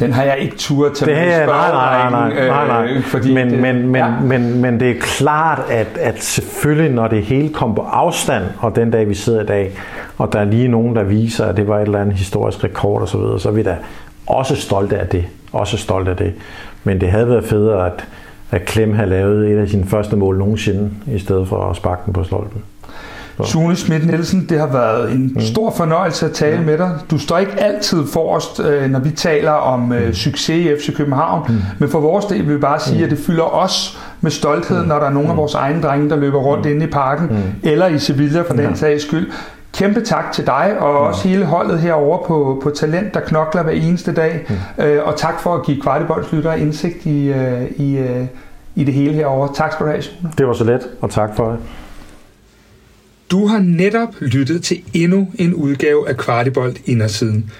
[0.00, 2.86] den har jeg ikke tur til det, at nej, nej, nej, nej, nej, nej.
[2.90, 4.20] Øh, fordi men, det, men, men, ja.
[4.20, 8.76] men, men det er klart, at, at selvfølgelig, når det hele kom på afstand, og
[8.76, 9.78] den dag, vi sidder i dag,
[10.18, 13.02] og der er lige nogen, der viser, at det var et eller andet historisk rekord
[13.02, 13.76] osv., så, videre, så er vi da
[14.26, 15.24] også stolte af det.
[15.52, 16.34] Også stolte af det.
[16.84, 18.06] Men det havde været federe, at,
[18.50, 22.02] at Klem havde lavet et af sine første mål nogensinde, i stedet for at sparke
[22.06, 22.62] den på stolpen.
[23.44, 25.40] Sune Schmidt Nielsen, det har været en mm.
[25.40, 26.64] stor fornøjelse at tale mm.
[26.64, 26.98] med dig.
[27.10, 30.14] Du står ikke altid forrest, øh, når vi taler om øh, mm.
[30.14, 31.54] succes i FC København, mm.
[31.78, 33.04] men for vores del vil vi bare sige, mm.
[33.04, 34.88] at det fylder os med stolthed, mm.
[34.88, 35.40] når der er nogle af mm.
[35.40, 36.70] vores egne drenge, der løber rundt mm.
[36.70, 37.68] inde i parken, mm.
[37.70, 39.30] eller i Sevilla for den sags skyld.
[39.72, 41.08] Kæmpe tak til dig, og ja.
[41.08, 44.46] også hele holdet herovre på, på Talent, der knokler hver eneste dag.
[44.78, 44.84] Mm.
[44.84, 48.26] Øh, og tak for at give Kvartiboldslyttere indsigt i, øh, i, øh,
[48.74, 49.48] i det hele herovre.
[49.54, 50.32] Tak skal du have, Sune.
[50.38, 51.58] Det var så let, og tak for det.
[53.30, 57.50] Du har netop lyttet til endnu en udgave af Kvartibolt Indersiden.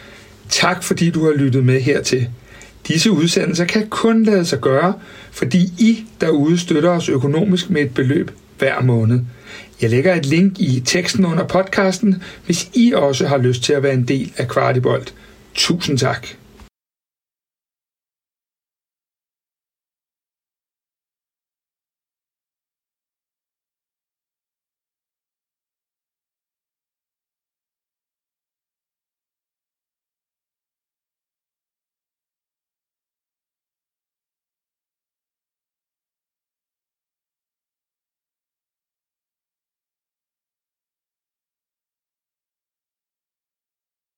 [0.48, 2.28] Tak fordi du har lyttet med hertil.
[2.88, 4.92] Disse udsendelser kan kun lade sig gøre,
[5.30, 9.20] fordi I derude støtter os økonomisk med et beløb hver måned.
[9.80, 13.82] Jeg lægger et link i teksten under podcasten, hvis I også har lyst til at
[13.82, 15.14] være en del af Kvartibolt.
[15.54, 16.26] Tusind tak.